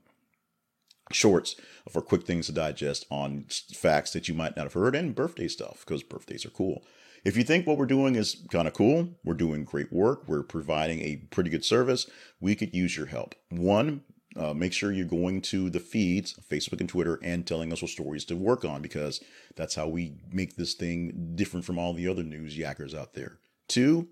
shorts 1.12 1.55
for 1.89 2.01
quick 2.01 2.25
things 2.25 2.45
to 2.45 2.51
digest 2.51 3.08
on 3.10 3.45
facts 3.73 4.13
that 4.13 4.27
you 4.27 4.36
might 4.36 4.55
not 4.55 4.65
have 4.65 4.73
heard 4.73 4.95
and 4.95 5.15
birthday 5.15 5.47
stuff 5.47 5.84
because 5.86 6.03
birthdays 6.03 6.45
are 6.45 6.51
cool. 6.51 6.84
If 7.26 7.36
you 7.36 7.44
think 7.44 7.66
what 7.66 7.80
we're 7.80 7.88
doing 7.88 8.16
is 8.16 8.46
kind 8.52 8.68
of 8.68 8.76
cool, 8.76 9.10
we're 9.24 9.34
doing 9.34 9.64
great 9.64 9.92
work, 9.92 10.28
we're 10.28 10.44
providing 10.44 11.02
a 11.02 11.16
pretty 11.32 11.50
good 11.50 11.66
service, 11.66 12.08
we 12.40 12.54
could 12.54 12.72
use 12.72 12.96
your 12.96 13.08
help. 13.08 13.34
One, 13.50 14.02
uh, 14.38 14.54
make 14.54 14.74
sure 14.74 14.92
you're 14.92 15.06
going 15.06 15.42
to 15.42 15.72
the 15.72 15.80
feeds, 15.80 16.36
Facebook 16.52 16.82
and 16.82 16.90
Twitter, 16.90 17.20
and 17.24 17.48
telling 17.48 17.74
us 17.74 17.82
what 17.82 17.90
stories 17.90 18.26
to 18.26 18.36
work 18.36 18.64
on 18.64 18.84
because 18.84 19.24
that's 19.56 19.74
how 19.74 19.88
we 19.88 20.14
make 20.32 20.56
this 20.56 20.76
thing 20.76 21.32
different 21.34 21.66
from 21.66 21.80
all 21.80 21.94
the 21.94 22.08
other 22.08 22.22
news 22.22 22.56
yackers 22.56 22.94
out 22.94 23.14
there. 23.14 23.40
Two, 23.68 24.10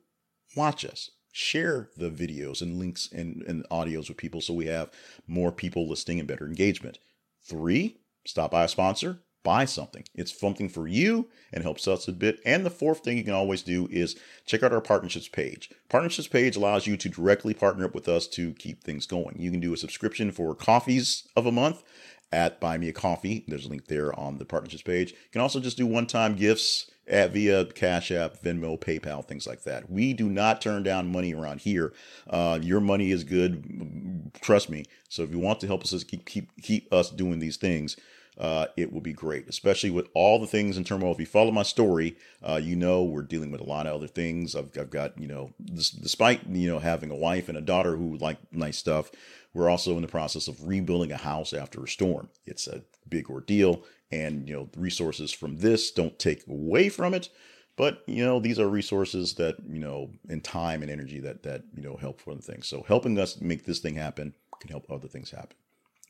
watch 0.56 0.84
us. 0.84 1.12
Share 1.32 1.90
the 1.96 2.10
videos 2.10 2.64
and 2.64 2.80
links 2.80 3.10
and, 3.12 3.44
and 3.48 3.64
audios 3.70 4.08
with 4.08 4.18
people 4.18 4.42
so 4.42 4.56
we 4.56 4.66
have 4.68 4.90
more 5.28 5.52
people 5.52 5.88
listening 5.88 6.18
and 6.20 6.28
better 6.28 6.48
engagement. 6.48 6.98
Three, 7.44 7.98
stop 8.26 8.52
by 8.52 8.64
a 8.64 8.68
sponsor, 8.68 9.20
buy 9.44 9.66
something. 9.66 10.04
It's 10.16 10.38
something 10.38 10.70
for 10.70 10.88
you 10.88 11.28
and 11.52 11.64
helps 11.64 11.88
us 11.88 12.08
a 12.08 12.14
bit. 12.14 12.40
And 12.46 12.66
the 12.66 12.70
fourth 12.70 13.00
thing 13.00 13.18
you 13.18 13.24
can 13.24 13.34
always 13.34 13.62
do 13.62 13.88
is 13.92 14.16
check 14.46 14.64
out 14.64 14.74
our 14.74 14.82
partnerships 14.82 15.28
page. 15.28 15.70
Partnerships 15.90 16.28
page 16.28 16.56
allows 16.56 16.88
you 16.88 16.98
to 16.98 17.10
directly 17.10 17.54
partner 17.54 17.86
up 17.86 17.94
with 17.94 18.08
us 18.08 18.28
to 18.30 18.54
keep 18.54 18.84
things 18.84 19.06
going. 19.06 19.36
You 19.38 19.52
can 19.52 19.60
do 19.60 19.74
a 19.74 19.78
subscription 19.78 20.32
for 20.32 20.56
coffees 20.56 21.28
of 21.36 21.46
a 21.46 21.52
month 21.52 21.84
at 22.32 22.60
Buy 22.60 22.78
Me 22.78 22.90
a 22.90 22.94
Coffee. 22.94 23.46
There's 23.48 23.66
a 23.66 23.70
link 23.70 23.88
there 23.88 24.18
on 24.20 24.40
the 24.40 24.46
partnerships 24.46 24.82
page. 24.82 25.12
You 25.12 25.18
can 25.34 25.42
also 25.42 25.60
just 25.60 25.78
do 25.78 25.86
one-time 25.86 26.36
gifts 26.36 26.90
at 27.08 27.32
via 27.32 27.66
Cash 27.66 28.12
App, 28.12 28.42
Venmo, 28.42 28.80
PayPal, 28.80 29.26
things 29.26 29.46
like 29.46 29.64
that. 29.64 29.90
We 29.90 30.14
do 30.14 30.30
not 30.30 30.62
turn 30.62 30.84
down 30.84 31.12
money 31.12 31.34
around 31.34 31.62
here. 31.62 31.94
Uh, 32.30 32.60
your 32.62 32.80
money 32.80 33.12
is 33.12 33.24
good, 33.24 34.32
trust 34.42 34.70
me. 34.70 34.86
So 35.10 35.24
if 35.24 35.32
you 35.32 35.40
want 35.40 35.60
to 35.60 35.68
help 35.68 35.84
us 35.84 36.04
keep 36.04 36.26
keep 36.26 36.50
keep 36.62 36.92
us 36.94 37.10
doing 37.10 37.40
these 37.40 37.58
things, 37.58 37.98
uh, 38.38 38.68
it 38.76 38.92
will 38.92 39.02
be 39.02 39.14
great, 39.14 39.48
especially 39.48 39.90
with 39.90 40.08
all 40.14 40.40
the 40.40 40.48
things 40.48 40.78
in 40.78 40.84
turmoil. 40.84 41.12
If 41.12 41.20
you 41.20 41.26
follow 41.26 41.52
my 41.52 41.64
story, 41.64 42.18
uh, 42.42 42.60
you 42.62 42.76
know 42.76 43.04
we're 43.04 43.22
dealing 43.22 43.52
with 43.52 43.62
a 43.62 43.66
lot 43.66 43.88
of 43.88 43.96
other 43.96 44.08
things. 44.08 44.56
I've, 44.56 44.70
I've 44.80 44.90
got, 44.90 45.18
you 45.20 45.28
know, 45.28 45.54
this, 45.60 45.92
despite, 45.92 46.48
you 46.48 46.70
know, 46.70 46.80
having 46.80 47.12
a 47.12 47.16
wife 47.16 47.50
and 47.50 47.58
a 47.58 47.62
daughter 47.62 47.96
who 47.96 48.18
like 48.18 48.38
nice 48.52 48.78
stuff, 48.78 49.12
we're 49.54 49.70
also 49.70 49.96
in 49.96 50.02
the 50.02 50.08
process 50.08 50.48
of 50.48 50.68
rebuilding 50.68 51.12
a 51.12 51.18
house 51.18 51.54
after 51.54 51.84
a 51.84 51.88
storm. 51.88 52.30
It's 52.46 52.68
a 52.68 52.82
big 53.08 53.30
ordeal, 53.30 53.84
and, 54.12 54.48
you 54.48 54.56
know, 54.56 54.70
resources 54.78 55.32
from 55.32 55.58
this 55.58 55.92
don't 55.92 56.18
take 56.18 56.48
away 56.48 56.90
from 56.90 57.14
it. 57.14 57.30
But 57.76 58.04
you 58.06 58.24
know 58.24 58.40
these 58.40 58.60
are 58.60 58.68
resources 58.68 59.34
that 59.36 59.56
you 59.68 59.80
know 59.80 60.12
in 60.30 60.42
time 60.42 60.84
and 60.84 60.92
energy 60.92 61.20
that 61.22 61.42
that 61.44 61.64
you 61.76 61.82
know 61.82 61.98
help 61.98 62.22
for 62.22 62.36
the 62.36 62.42
things. 62.42 62.68
So 62.68 62.84
helping 62.88 63.18
us 63.18 63.42
make 63.42 63.66
this 63.66 63.80
thing 63.80 63.96
happen 63.96 64.36
can 64.60 64.70
help 64.70 64.86
other 64.92 65.08
things 65.08 65.32
happen. 65.32 65.58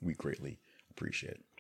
We 0.02 0.14
greatly 0.14 0.60
appreciate 0.92 1.36
it. 1.36 1.53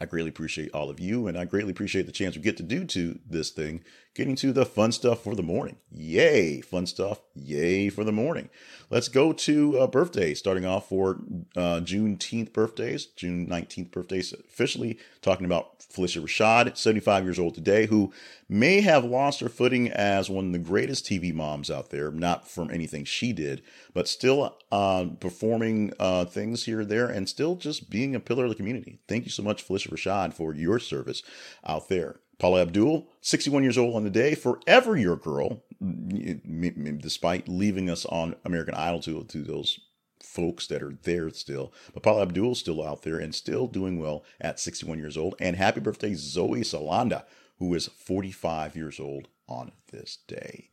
I 0.00 0.06
greatly 0.06 0.30
appreciate 0.30 0.70
all 0.72 0.88
of 0.88 1.00
you, 1.00 1.26
and 1.26 1.36
I 1.36 1.44
greatly 1.44 1.72
appreciate 1.72 2.06
the 2.06 2.12
chance 2.12 2.36
we 2.36 2.42
get 2.42 2.56
to 2.58 2.62
do 2.62 2.84
to 2.86 3.18
this 3.28 3.50
thing, 3.50 3.82
getting 4.14 4.36
to 4.36 4.52
the 4.52 4.66
fun 4.66 4.92
stuff 4.92 5.22
for 5.22 5.34
the 5.34 5.42
morning. 5.42 5.76
Yay, 5.92 6.60
fun 6.60 6.86
stuff! 6.86 7.20
Yay 7.34 7.88
for 7.88 8.04
the 8.04 8.12
morning. 8.12 8.50
Let's 8.90 9.08
go 9.08 9.32
to 9.32 9.78
uh, 9.78 9.86
birthdays. 9.86 10.38
Starting 10.38 10.64
off 10.66 10.88
for 10.88 11.20
uh, 11.56 11.80
Juneteenth 11.80 12.52
birthdays, 12.52 13.06
June 13.06 13.48
nineteenth 13.48 13.90
birthdays. 13.90 14.32
Officially 14.32 14.98
talking 15.22 15.46
about 15.46 15.78
Phylicia 15.80 16.22
Rashad, 16.22 16.76
seventy-five 16.76 17.24
years 17.24 17.38
old 17.38 17.54
today, 17.54 17.86
who 17.86 18.12
may 18.48 18.80
have 18.80 19.04
lost 19.04 19.40
her 19.40 19.48
footing 19.48 19.88
as 19.88 20.28
one 20.28 20.46
of 20.46 20.52
the 20.52 20.58
greatest 20.58 21.06
TV 21.06 21.32
moms 21.32 21.70
out 21.70 21.90
there. 21.90 22.10
Not 22.10 22.48
from 22.48 22.70
anything 22.70 23.04
she 23.04 23.32
did, 23.32 23.62
but 23.94 24.08
still 24.08 24.56
uh, 24.72 25.06
performing 25.20 25.92
uh, 26.00 26.24
things 26.24 26.64
here 26.64 26.80
or 26.80 26.84
there, 26.84 27.08
and 27.08 27.28
still 27.28 27.54
just 27.54 27.90
being 27.90 28.14
a 28.14 28.20
pillar 28.20 28.44
of 28.44 28.50
the 28.50 28.56
community. 28.56 28.98
Thank 29.06 29.24
you 29.24 29.30
so 29.30 29.42
much, 29.42 29.66
Phylicia 29.66 29.90
Rashad, 29.90 30.34
for 30.34 30.54
your 30.54 30.78
service 30.78 31.22
out 31.64 31.88
there. 31.88 32.20
Paula 32.40 32.62
Abdul, 32.62 33.06
61 33.20 33.62
years 33.62 33.78
old 33.78 33.94
on 33.94 34.02
the 34.02 34.10
day, 34.10 34.34
forever 34.34 34.96
your 34.96 35.16
girl, 35.16 35.62
despite 36.98 37.48
leaving 37.48 37.90
us 37.90 38.06
on 38.06 38.34
American 38.44 38.74
Idol 38.74 39.00
to, 39.02 39.22
to 39.24 39.42
those 39.42 39.78
folks 40.22 40.66
that 40.68 40.82
are 40.82 40.96
there 41.02 41.28
still. 41.30 41.72
But 41.92 42.02
Paula 42.02 42.22
Abdul 42.22 42.54
still 42.54 42.82
out 42.82 43.02
there 43.02 43.18
and 43.18 43.34
still 43.34 43.66
doing 43.66 43.98
well 43.98 44.24
at 44.40 44.58
61 44.58 44.98
years 44.98 45.18
old. 45.18 45.34
And 45.38 45.54
happy 45.54 45.80
birthday, 45.80 46.14
Zoe 46.14 46.64
Saldana, 46.64 47.26
who 47.58 47.74
is 47.74 47.88
45 47.88 48.74
years 48.74 48.98
old 48.98 49.28
on 49.46 49.72
this 49.92 50.18
day. 50.26 50.70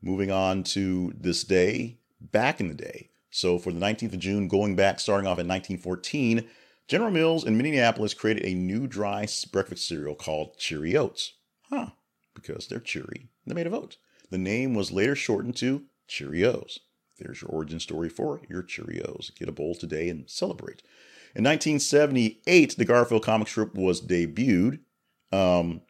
Moving 0.00 0.30
on 0.30 0.62
to 0.64 1.12
this 1.14 1.44
day, 1.44 1.98
back 2.18 2.60
in 2.60 2.68
the 2.68 2.74
day. 2.74 3.10
So 3.30 3.58
for 3.58 3.72
the 3.72 3.80
19th 3.80 4.14
of 4.14 4.18
June, 4.18 4.48
going 4.48 4.74
back, 4.74 5.00
starting 5.00 5.26
off 5.26 5.38
in 5.38 5.46
1914, 5.48 6.48
General 6.88 7.10
Mills 7.10 7.44
in 7.44 7.56
Minneapolis 7.56 8.14
created 8.14 8.44
a 8.44 8.54
new 8.54 8.86
dry 8.86 9.26
breakfast 9.50 9.88
cereal 9.88 10.14
called 10.14 10.58
Cheery 10.58 10.96
Oats. 10.96 11.34
Huh, 11.70 11.90
because 12.34 12.66
they're 12.66 12.80
cheery. 12.80 13.28
They're 13.46 13.54
made 13.54 13.66
of 13.66 13.74
oats. 13.74 13.96
The 14.30 14.38
name 14.38 14.74
was 14.74 14.92
later 14.92 15.14
shortened 15.14 15.56
to 15.56 15.84
Cheerios. 16.08 16.78
There's 17.18 17.42
your 17.42 17.50
origin 17.50 17.80
story 17.80 18.08
for 18.08 18.40
your 18.48 18.62
Cheerios. 18.62 19.34
Get 19.36 19.48
a 19.48 19.52
bowl 19.52 19.74
today 19.74 20.08
and 20.08 20.28
celebrate. 20.28 20.82
In 21.34 21.44
1978, 21.44 22.76
the 22.76 22.84
Garfield 22.84 23.24
comic 23.24 23.48
strip 23.48 23.74
was 23.74 24.02
debuted. 24.02 24.80
Um, 25.32 25.82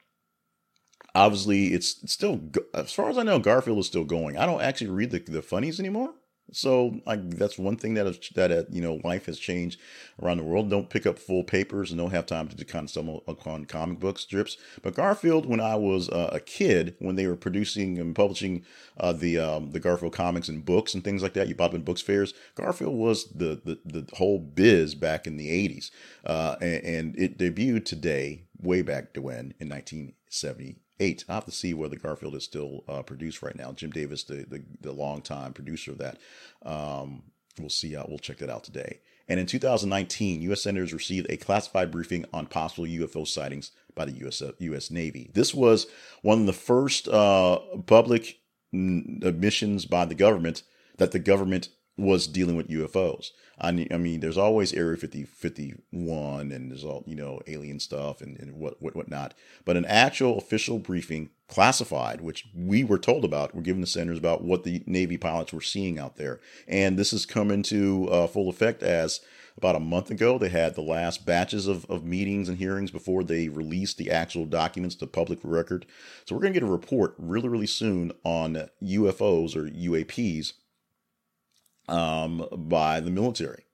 obviously, 1.15 1.69
it's 1.69 2.11
still, 2.11 2.41
as 2.75 2.93
far 2.93 3.11
as 3.11 3.19
I 3.19 3.23
know, 3.23 3.39
Garfield 3.39 3.79
is 3.79 3.87
still 3.87 4.05
going. 4.05 4.37
I 4.37 4.47
don't 4.47 4.63
actually 4.63 4.91
read 4.91 5.11
the, 5.11 5.19
the 5.19 5.43
funnies 5.43 5.81
anymore. 5.81 6.15
So 6.53 7.01
that's 7.07 7.59
one 7.59 7.77
thing 7.77 7.95
that 7.95 8.07
is, 8.07 8.19
that 8.35 8.53
uh, 8.53 8.65
you 8.71 8.83
know 8.83 9.01
life 9.03 9.27
has 9.27 9.39
changed 9.39 9.81
around 10.23 10.37
the 10.37 10.45
world. 10.45 10.71
Don't 10.71 10.91
pick 10.91 11.07
up 11.07 11.19
full 11.19 11.45
papers 11.45 11.91
and 11.91 11.99
don't 11.99 12.11
have 12.11 12.27
time 12.27 12.49
to 12.49 12.65
kind 12.65 12.85
of 12.85 12.91
stumble 12.91 13.25
upon 13.27 13.65
comic 13.65 13.99
book 13.99 14.19
strips. 14.19 14.57
But 14.83 14.95
Garfield, 14.95 15.47
when 15.47 15.61
I 15.61 15.77
was 15.77 16.09
uh, 16.11 16.31
a 16.33 16.41
kid, 16.41 16.95
when 16.99 17.17
they 17.17 17.27
were 17.27 17.37
producing 17.37 17.99
and 17.99 18.15
publishing 18.15 18.65
uh, 18.99 19.13
the 19.13 19.39
um, 19.39 19.71
the 19.71 19.81
Garfield 19.81 20.13
comics 20.13 20.49
and 20.49 20.65
books 20.65 20.95
and 20.95 21.03
things 21.03 21.23
like 21.23 21.33
that, 21.35 21.49
you 21.49 21.55
bought 21.55 21.73
them 21.73 21.81
in 21.81 21.85
books 21.85 22.03
fairs. 22.03 22.35
Garfield 22.55 22.95
was 22.95 23.25
the 23.33 23.61
the, 23.65 23.79
the 23.85 24.17
whole 24.17 24.39
biz 24.39 24.95
back 24.95 25.27
in 25.27 25.39
the 25.39 25.49
'80s, 25.49 25.91
uh, 26.27 26.57
and, 26.61 26.85
and 26.85 27.19
it 27.19 27.39
debuted 27.39 27.85
today, 27.85 28.45
way 28.61 28.83
back 28.83 29.15
to 29.15 29.23
when 29.23 29.55
in 29.59 29.69
1970 29.69 30.77
eight. 31.01 31.25
I 31.29 31.35
have 31.35 31.45
to 31.47 31.53
see 31.53 31.75
whether 31.75 31.97
Garfield 31.97 32.35
is 32.35 32.45
still 32.45 32.85
uh, 32.89 33.03
produced 33.03 33.43
right 33.43 33.57
now. 33.57 33.73
Jim 33.73 33.91
Davis, 33.91 34.25
the 34.25 34.45
the, 34.49 34.63
the 34.81 34.93
longtime 34.93 35.53
producer 35.53 35.93
of 35.93 35.99
that, 35.99 36.19
um, 36.65 37.25
we'll 37.59 37.69
see. 37.69 37.97
Uh, 37.97 38.05
we'll 38.09 38.19
check 38.19 38.39
that 38.39 38.51
out 38.51 38.65
today. 38.65 39.01
And 39.29 39.39
in 39.39 39.47
2019, 39.47 40.43
U.S. 40.43 40.63
senators 40.63 40.93
received 40.93 41.31
a 41.31 41.37
classified 41.37 41.91
briefing 41.91 42.25
on 42.33 42.47
possible 42.47 42.85
UFO 42.85 43.27
sightings 43.27 43.71
by 43.95 44.05
the 44.05 44.13
U.S. 44.13 44.43
U.S. 44.59 44.91
Uh, 44.91 44.95
Navy. 44.95 45.31
This 45.33 45.55
was 45.55 45.87
one 46.23 46.41
of 46.41 46.47
the 46.47 46.53
first 46.53 47.09
uh, 47.09 47.59
public 47.87 48.41
admissions 48.73 49.87
by 49.87 50.05
the 50.05 50.15
government 50.15 50.63
that 50.99 51.13
the 51.13 51.19
government 51.19 51.69
was 51.97 52.27
dealing 52.27 52.57
with 52.57 52.69
UFOs. 52.69 53.31
I 53.61 53.71
mean, 53.71 54.21
there's 54.21 54.39
always 54.39 54.73
Area 54.73 54.97
50, 54.97 55.25
51 55.25 56.51
and 56.51 56.71
there's 56.71 56.85
all, 56.85 57.05
you 57.07 57.15
know, 57.15 57.41
alien 57.47 57.79
stuff 57.79 58.21
and, 58.21 58.37
and 58.41 58.57
what, 58.57 58.83
what, 58.83 58.97
whatnot. 58.97 59.35
But 59.65 59.77
an 59.77 59.85
actual 59.85 60.39
official 60.39 60.79
briefing, 60.79 61.31
classified, 61.49 62.23
which 62.23 62.49
we 62.55 62.83
were 62.83 62.99
told 62.99 63.25
about, 63.25 63.55
were 63.55 63.63
given 63.63 63.81
the 63.81 63.87
senators 63.87 64.19
about 64.19 64.43
what 64.43 64.65
the 64.65 64.83
Navy 64.87 65.17
pilots 65.17 65.53
were 65.53 65.61
seeing 65.61 65.99
out 65.99 66.17
there. 66.17 66.41
And 66.67 66.99
this 66.99 67.13
has 67.13 67.25
come 67.25 67.51
into 67.53 68.09
uh, 68.09 68.27
full 68.27 68.49
effect 68.49 68.83
as 68.83 69.21
about 69.57 69.77
a 69.77 69.81
month 69.81 70.11
ago, 70.11 70.39
they 70.39 70.49
had 70.49 70.75
the 70.75 70.81
last 70.81 71.27
batches 71.27 71.67
of, 71.67 71.85
of 71.91 72.05
meetings 72.05 72.49
and 72.49 72.59
hearings 72.59 72.91
before 72.91 73.23
they 73.23 73.49
released 73.49 73.99
the 73.99 74.11
actual 74.11 74.47
documents 74.47 74.97
to 74.97 75.07
public 75.07 75.39
record. 75.43 75.85
So 76.25 76.35
we're 76.35 76.41
going 76.41 76.55
to 76.55 76.61
get 76.61 76.67
a 76.67 76.73
report 76.73 77.15
really, 77.19 77.49
really 77.49 77.67
soon 77.67 78.13
on 78.25 78.69
UFOs 78.83 79.55
or 79.55 79.69
UAPs 79.69 80.55
um, 81.89 82.47
by 82.53 83.01
the 83.01 83.11
military. 83.11 83.67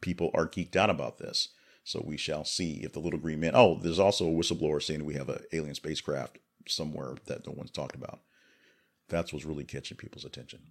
People 0.00 0.30
are 0.34 0.48
geeked 0.48 0.76
out 0.76 0.90
about 0.90 1.18
this. 1.18 1.48
So 1.84 2.02
we 2.04 2.16
shall 2.16 2.44
see 2.44 2.80
if 2.82 2.92
the 2.92 2.98
little 2.98 3.18
green 3.20 3.38
man. 3.38 3.52
Oh, 3.54 3.78
there's 3.80 4.00
also 4.00 4.26
a 4.26 4.32
whistleblower 4.32 4.82
saying 4.82 5.04
we 5.04 5.14
have 5.14 5.28
an 5.28 5.44
alien 5.52 5.74
spacecraft 5.74 6.38
somewhere 6.66 7.14
that 7.26 7.46
no 7.46 7.52
one's 7.52 7.70
talked 7.70 7.94
about. 7.94 8.20
That's 9.08 9.32
what's 9.32 9.44
really 9.44 9.64
catching 9.64 9.96
people's 9.96 10.24
attention. 10.24 10.62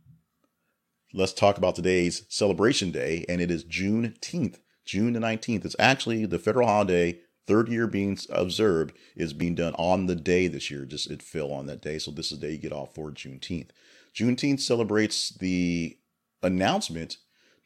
Let's 1.13 1.31
talk 1.31 1.57
about 1.57 1.75
today's 1.75 2.25
celebration 2.27 2.91
day, 2.91 3.23
and 3.29 3.39
it 3.39 3.49
is 3.49 3.63
Juneteenth, 3.63 4.57
June 4.83 5.13
the 5.13 5.21
19th. 5.21 5.63
It's 5.63 5.75
actually 5.79 6.25
the 6.25 6.37
federal 6.37 6.67
holiday, 6.67 7.21
third 7.47 7.69
year 7.69 7.87
being 7.87 8.17
observed, 8.29 8.93
is 9.15 9.31
being 9.31 9.55
done 9.55 9.73
on 9.75 10.07
the 10.07 10.15
day 10.15 10.47
this 10.47 10.69
year. 10.69 10.83
Just 10.83 11.09
it 11.09 11.23
fell 11.23 11.53
on 11.53 11.67
that 11.67 11.81
day, 11.81 11.97
so 11.97 12.11
this 12.11 12.31
is 12.33 12.39
the 12.39 12.47
day 12.47 12.53
you 12.53 12.59
get 12.59 12.73
off 12.73 12.93
for 12.93 13.11
Juneteenth. 13.11 13.69
Juneteenth 14.13 14.59
celebrates 14.59 15.29
the 15.29 15.97
announcement 16.45 17.17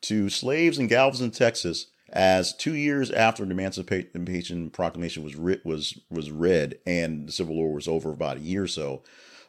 to 0.02 0.30
slaves 0.30 0.80
in 0.80 0.88
Galveston, 0.88 1.32
Texas, 1.32 1.88
as 2.12 2.56
two 2.56 2.74
years 2.74 3.12
after 3.12 3.46
the 3.46 3.52
Emancipation 3.52 4.70
Proclamation 4.72 5.24
was 5.24 5.36
writ, 5.36 5.66
was 5.66 6.00
was 6.10 6.32
read 6.32 6.80
and 6.86 7.28
the 7.28 7.32
Civil 7.32 7.56
War 7.56 7.74
was 7.74 7.88
over 7.88 8.12
about 8.12 8.38
a 8.38 8.42
year 8.42 8.64
or 8.64 8.68
so, 8.68 9.04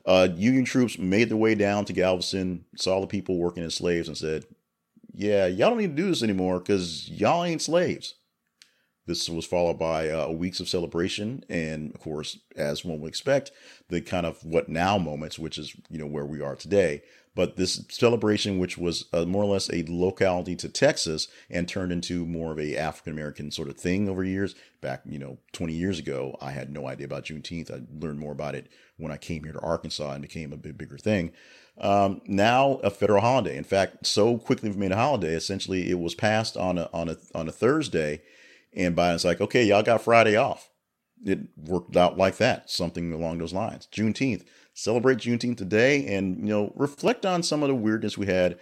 uh, 0.04 0.28
Union 0.36 0.64
troops 0.64 0.98
made 0.98 1.28
their 1.28 1.36
way 1.36 1.54
down 1.54 1.84
to 1.86 1.92
Galveston, 1.92 2.64
saw 2.76 3.00
the 3.00 3.06
people 3.06 3.38
working 3.38 3.62
as 3.62 3.74
slaves, 3.74 4.08
and 4.08 4.16
said, 4.16 4.44
"Yeah, 5.12 5.46
y'all 5.46 5.70
don't 5.70 5.78
need 5.78 5.96
to 5.96 6.02
do 6.02 6.08
this 6.08 6.22
anymore 6.22 6.58
because 6.58 7.08
y'all 7.08 7.44
ain't 7.44 7.62
slaves." 7.62 8.14
This 9.06 9.28
was 9.28 9.46
followed 9.46 9.78
by 9.78 10.08
uh, 10.08 10.28
weeks 10.28 10.60
of 10.60 10.68
celebration, 10.68 11.44
and 11.48 11.92
of 11.94 12.00
course, 12.00 12.38
as 12.56 12.84
one 12.84 13.00
would 13.00 13.08
expect, 13.08 13.50
the 13.88 14.00
kind 14.00 14.24
of 14.24 14.44
what 14.44 14.68
now 14.68 14.98
moments, 14.98 15.38
which 15.38 15.58
is 15.58 15.74
you 15.88 15.98
know 15.98 16.06
where 16.06 16.26
we 16.26 16.40
are 16.40 16.56
today. 16.56 17.02
But 17.34 17.56
this 17.56 17.84
celebration, 17.88 18.58
which 18.58 18.76
was 18.76 19.06
uh, 19.12 19.24
more 19.24 19.44
or 19.44 19.52
less 19.52 19.70
a 19.72 19.84
locality 19.88 20.56
to 20.56 20.68
Texas 20.68 21.28
and 21.48 21.68
turned 21.68 21.92
into 21.92 22.26
more 22.26 22.50
of 22.52 22.58
a 22.58 22.76
African 22.76 23.12
American 23.12 23.50
sort 23.52 23.68
of 23.68 23.76
thing 23.76 24.08
over 24.08 24.24
years. 24.24 24.54
Back, 24.80 25.02
you 25.06 25.18
know, 25.18 25.38
20 25.52 25.72
years 25.72 25.98
ago, 25.98 26.36
I 26.40 26.50
had 26.50 26.72
no 26.72 26.88
idea 26.88 27.06
about 27.06 27.24
Juneteenth. 27.24 27.70
I 27.70 27.82
learned 28.04 28.18
more 28.18 28.32
about 28.32 28.54
it 28.54 28.68
when 28.96 29.12
I 29.12 29.16
came 29.16 29.44
here 29.44 29.52
to 29.52 29.60
Arkansas 29.60 30.12
and 30.12 30.22
became 30.22 30.52
a 30.52 30.56
bit 30.56 30.76
bigger 30.76 30.98
thing. 30.98 31.32
Um, 31.78 32.20
now 32.26 32.74
a 32.82 32.90
federal 32.90 33.20
holiday. 33.20 33.56
In 33.56 33.64
fact, 33.64 34.06
so 34.06 34.36
quickly 34.36 34.68
we've 34.68 34.78
made 34.78 34.92
a 34.92 34.96
holiday. 34.96 35.34
Essentially, 35.34 35.88
it 35.90 35.98
was 35.98 36.14
passed 36.14 36.56
on 36.56 36.78
a 36.78 36.90
on 36.92 37.08
a 37.08 37.16
on 37.34 37.48
a 37.48 37.52
Thursday, 37.52 38.22
and 38.74 38.96
Biden's 38.96 39.24
like, 39.24 39.40
okay, 39.40 39.64
y'all 39.64 39.82
got 39.82 40.02
Friday 40.02 40.36
off. 40.36 40.68
It 41.24 41.40
worked 41.56 41.96
out 41.96 42.16
like 42.16 42.36
that, 42.38 42.70
something 42.70 43.12
along 43.12 43.38
those 43.38 43.52
lines. 43.52 43.88
Juneteenth 43.92 44.44
celebrate 44.72 45.18
Juneteenth 45.18 45.58
today 45.58 46.06
and, 46.06 46.38
you 46.38 46.46
know, 46.46 46.72
reflect 46.76 47.26
on 47.26 47.42
some 47.42 47.62
of 47.62 47.68
the 47.68 47.74
weirdness 47.74 48.16
we 48.16 48.26
had 48.26 48.58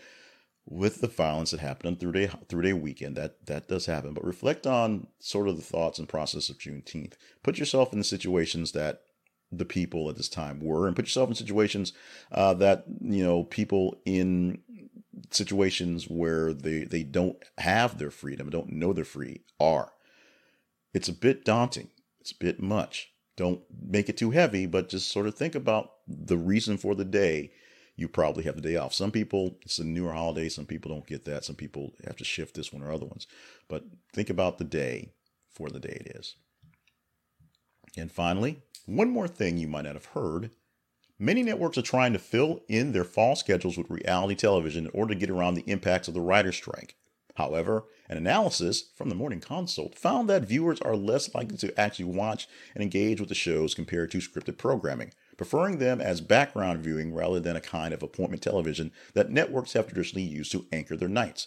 with 0.71 1.01
the 1.01 1.07
violence 1.07 1.51
that 1.51 1.61
happened 1.61 1.87
on 1.87 1.97
through 1.97 2.13
day 2.13 2.31
through 2.49 2.63
day 2.63 2.73
weekend. 2.73 3.17
That 3.17 3.47
that 3.47 3.69
does 3.69 3.87
happen, 3.87 4.13
but 4.13 4.25
reflect 4.25 4.67
on 4.67 5.07
sort 5.19 5.49
of 5.49 5.57
the 5.57 5.63
thoughts 5.63 5.99
and 5.99 6.09
process 6.09 6.49
of 6.49 6.59
Juneteenth. 6.59 7.15
Put 7.43 7.59
yourself 7.59 7.93
in 7.93 7.99
the 7.99 8.05
situations 8.05 8.73
that 8.73 9.03
the 9.51 9.65
people 9.65 10.11
at 10.11 10.17
this 10.17 10.29
time 10.29 10.61
were, 10.61 10.87
and 10.87 10.95
put 10.95 11.07
yourself 11.07 11.31
in 11.31 11.35
situations 11.35 11.93
uh, 12.33 12.53
that 12.55 12.85
you 13.01 13.25
know 13.25 13.45
people 13.45 13.99
in 14.05 14.61
situations 15.31 16.05
where 16.09 16.53
they 16.53 16.85
they 16.85 17.03
don't 17.03 17.43
have 17.59 17.99
their 17.99 18.11
freedom, 18.11 18.51
don't 18.51 18.71
know 18.71 18.93
they're 18.93 19.05
free, 19.05 19.41
are 19.59 19.93
it's 20.93 21.09
a 21.09 21.13
bit 21.13 21.45
daunting. 21.45 21.89
It's 22.29 22.39
a 22.39 22.45
bit 22.45 22.61
much. 22.61 23.11
Don't 23.37 23.63
make 23.81 24.11
it 24.11 24.19
too 24.19 24.33
heavy, 24.33 24.67
but 24.67 24.91
just 24.91 25.11
sort 25.11 25.27
of 25.27 25.35
think 25.35 25.55
about 25.55 25.93
the 26.07 26.37
reason 26.37 26.77
for 26.77 26.95
the 26.95 27.05
day 27.05 27.53
you 27.97 28.07
probably 28.07 28.45
have 28.45 28.55
the 28.55 28.61
day 28.61 28.77
off. 28.77 28.93
Some 28.93 29.11
people, 29.11 29.57
it's 29.63 29.79
a 29.79 29.85
newer 29.85 30.13
holiday. 30.13 30.51
Some 30.51 30.67
people 30.67 30.91
don't 30.91 31.07
get 31.07 31.25
that. 31.25 31.47
Some 31.47 31.57
people 31.57 31.95
have 32.05 32.17
to 32.17 32.25
shift 32.25 32.55
this 32.55 32.71
one 32.71 32.83
or 32.83 32.93
other 32.93 33.07
ones. 33.07 33.27
But 33.67 33.85
think 34.13 34.29
about 34.29 34.59
the 34.59 34.65
day 34.65 35.13
for 35.51 35.71
the 35.71 35.81
day 35.81 36.03
it 36.05 36.17
is. 36.17 36.35
And 37.97 38.13
finally, 38.13 38.61
one 38.85 39.09
more 39.09 39.27
thing 39.27 39.57
you 39.57 39.69
might 39.69 39.87
not 39.87 39.95
have 39.95 40.07
heard. 40.07 40.51
Many 41.19 41.43
networks 41.43 41.79
are 41.79 41.83
trying 41.83 42.13
to 42.13 42.19
fill 42.19 42.61
in 42.69 42.93
their 42.93 43.05
fall 43.05 43.37
schedules 43.37 43.79
with 43.79 43.91
reality 43.91 44.35
television 44.35 44.85
in 44.85 44.91
order 44.93 45.15
to 45.15 45.21
get 45.21 45.31
around 45.31 45.55
the 45.55 45.71
impacts 45.71 46.09
of 46.09 46.15
the 46.15 46.21
writer's 46.21 46.57
strike. 46.57 46.95
However, 47.39 47.85
an 48.09 48.17
analysis 48.17 48.91
from 48.97 49.09
the 49.09 49.15
Morning 49.15 49.39
Consult 49.39 49.97
found 49.97 50.29
that 50.29 50.43
viewers 50.43 50.81
are 50.81 50.97
less 50.97 51.33
likely 51.37 51.57
to 51.59 51.81
actually 51.81 52.07
watch 52.07 52.49
and 52.75 52.83
engage 52.83 53.21
with 53.21 53.29
the 53.29 53.35
shows 53.37 53.77
compared 53.77 54.11
to 54.11 54.19
scripted 54.19 54.59
programming, 54.59 55.13
preferring 55.37 55.79
them 55.79 56.01
as 56.01 56.21
background 56.21 56.83
viewing 56.83 57.15
rather 57.15 57.39
than 57.39 57.55
a 57.55 57.61
kind 57.61 57.95
of 57.95 58.03
appointment 58.03 58.43
television 58.43 58.91
that 59.15 59.31
networks 59.31 59.75
have 59.75 59.87
traditionally 59.87 60.27
used 60.27 60.51
to 60.51 60.67
anchor 60.73 60.97
their 60.97 61.09
nights. 61.09 61.47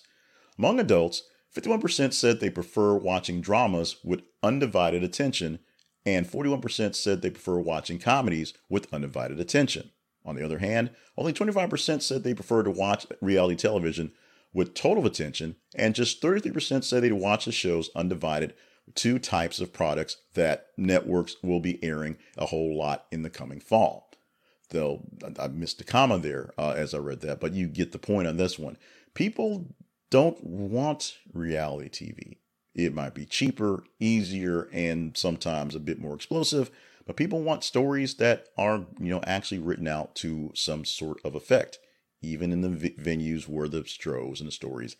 Among 0.57 0.79
adults, 0.79 1.23
51% 1.53 2.13
said 2.13 2.39
they 2.39 2.49
prefer 2.49 2.95
watching 2.95 3.41
dramas 3.41 3.97
with 4.01 4.21
undivided 4.41 5.03
attention, 5.03 5.59
and 6.05 6.25
41% 6.25 6.95
said 6.95 7.21
they 7.21 7.31
prefer 7.31 7.59
watching 7.59 7.99
comedies 7.99 8.53
with 8.69 8.87
undivided 8.93 9.41
attention. 9.41 9.91
On 10.23 10.37
the 10.37 10.45
other 10.45 10.59
hand, 10.59 10.91
only 11.17 11.33
25% 11.33 12.01
said 12.01 12.23
they 12.23 12.33
prefer 12.33 12.63
to 12.63 12.71
watch 12.71 13.07
reality 13.19 13.57
television 13.57 14.13
with 14.53 14.73
total 14.73 15.05
attention, 15.05 15.55
and 15.75 15.95
just 15.95 16.21
33% 16.21 16.83
say 16.83 16.99
they'd 16.99 17.13
watch 17.13 17.45
the 17.45 17.51
shows 17.51 17.89
undivided. 17.95 18.53
Two 18.95 19.19
types 19.19 19.59
of 19.59 19.71
products 19.71 20.17
that 20.33 20.67
networks 20.77 21.37
will 21.41 21.59
be 21.59 21.81
airing 21.83 22.17
a 22.37 22.47
whole 22.47 22.77
lot 22.77 23.05
in 23.11 23.21
the 23.21 23.29
coming 23.29 23.59
fall. 23.59 24.09
Though 24.69 25.03
I 25.39 25.47
missed 25.47 25.81
a 25.81 25.83
comma 25.83 26.17
there 26.17 26.51
uh, 26.57 26.71
as 26.71 26.93
I 26.93 26.97
read 26.97 27.21
that, 27.21 27.39
but 27.39 27.53
you 27.53 27.67
get 27.67 27.91
the 27.91 27.99
point 27.99 28.27
on 28.27 28.37
this 28.37 28.57
one. 28.57 28.77
People 29.13 29.67
don't 30.09 30.43
want 30.43 31.17
reality 31.33 31.89
TV. 31.89 32.37
It 32.73 32.93
might 32.93 33.13
be 33.13 33.25
cheaper, 33.25 33.83
easier, 33.99 34.69
and 34.71 35.17
sometimes 35.17 35.75
a 35.75 35.79
bit 35.79 35.99
more 35.99 36.15
explosive, 36.15 36.71
but 37.05 37.17
people 37.17 37.41
want 37.41 37.63
stories 37.63 38.15
that 38.15 38.47
are, 38.57 38.85
you 38.99 39.09
know, 39.09 39.21
actually 39.25 39.59
written 39.59 39.87
out 39.87 40.15
to 40.15 40.51
some 40.53 40.85
sort 40.85 41.19
of 41.25 41.35
effect 41.35 41.79
even 42.21 42.51
in 42.51 42.61
the 42.61 42.69
v- 42.69 42.95
venues 42.99 43.47
where 43.47 43.67
the 43.67 43.83
shows 43.85 44.39
and 44.39 44.47
the 44.47 44.51
stories 44.51 44.95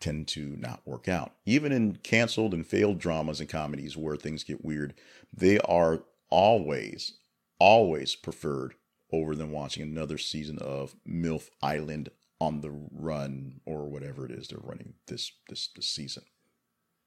tend 0.00 0.26
to 0.28 0.56
not 0.58 0.80
work 0.86 1.08
out. 1.08 1.32
Even 1.44 1.72
in 1.72 1.96
canceled 1.96 2.54
and 2.54 2.66
failed 2.66 2.98
dramas 2.98 3.40
and 3.40 3.48
comedies 3.48 3.96
where 3.96 4.16
things 4.16 4.44
get 4.44 4.64
weird, 4.64 4.94
they 5.34 5.58
are 5.60 6.02
always, 6.30 7.18
always 7.58 8.16
preferred 8.16 8.74
over 9.12 9.34
than 9.34 9.50
watching 9.50 9.82
another 9.82 10.16
season 10.16 10.58
of 10.58 10.94
MILF 11.06 11.50
Island 11.62 12.08
on 12.40 12.62
the 12.62 12.70
run 12.70 13.60
or 13.66 13.88
whatever 13.88 14.24
it 14.24 14.32
is 14.32 14.48
they're 14.48 14.58
running 14.62 14.94
this 15.06 15.32
this, 15.48 15.68
this 15.76 15.86
season. 15.86 16.22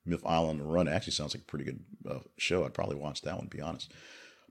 MILF 0.08 0.26
Island 0.26 0.62
on 0.62 0.68
the 0.68 0.74
Run 0.74 0.88
actually 0.88 1.14
sounds 1.14 1.34
like 1.34 1.44
a 1.44 1.46
pretty 1.46 1.66
good 1.66 1.80
uh, 2.10 2.20
show. 2.38 2.66
I'd 2.66 2.74
probably 2.74 2.98
watch 2.98 3.22
that 3.22 3.36
one, 3.36 3.48
to 3.48 3.56
be 3.56 3.62
honest. 3.62 3.92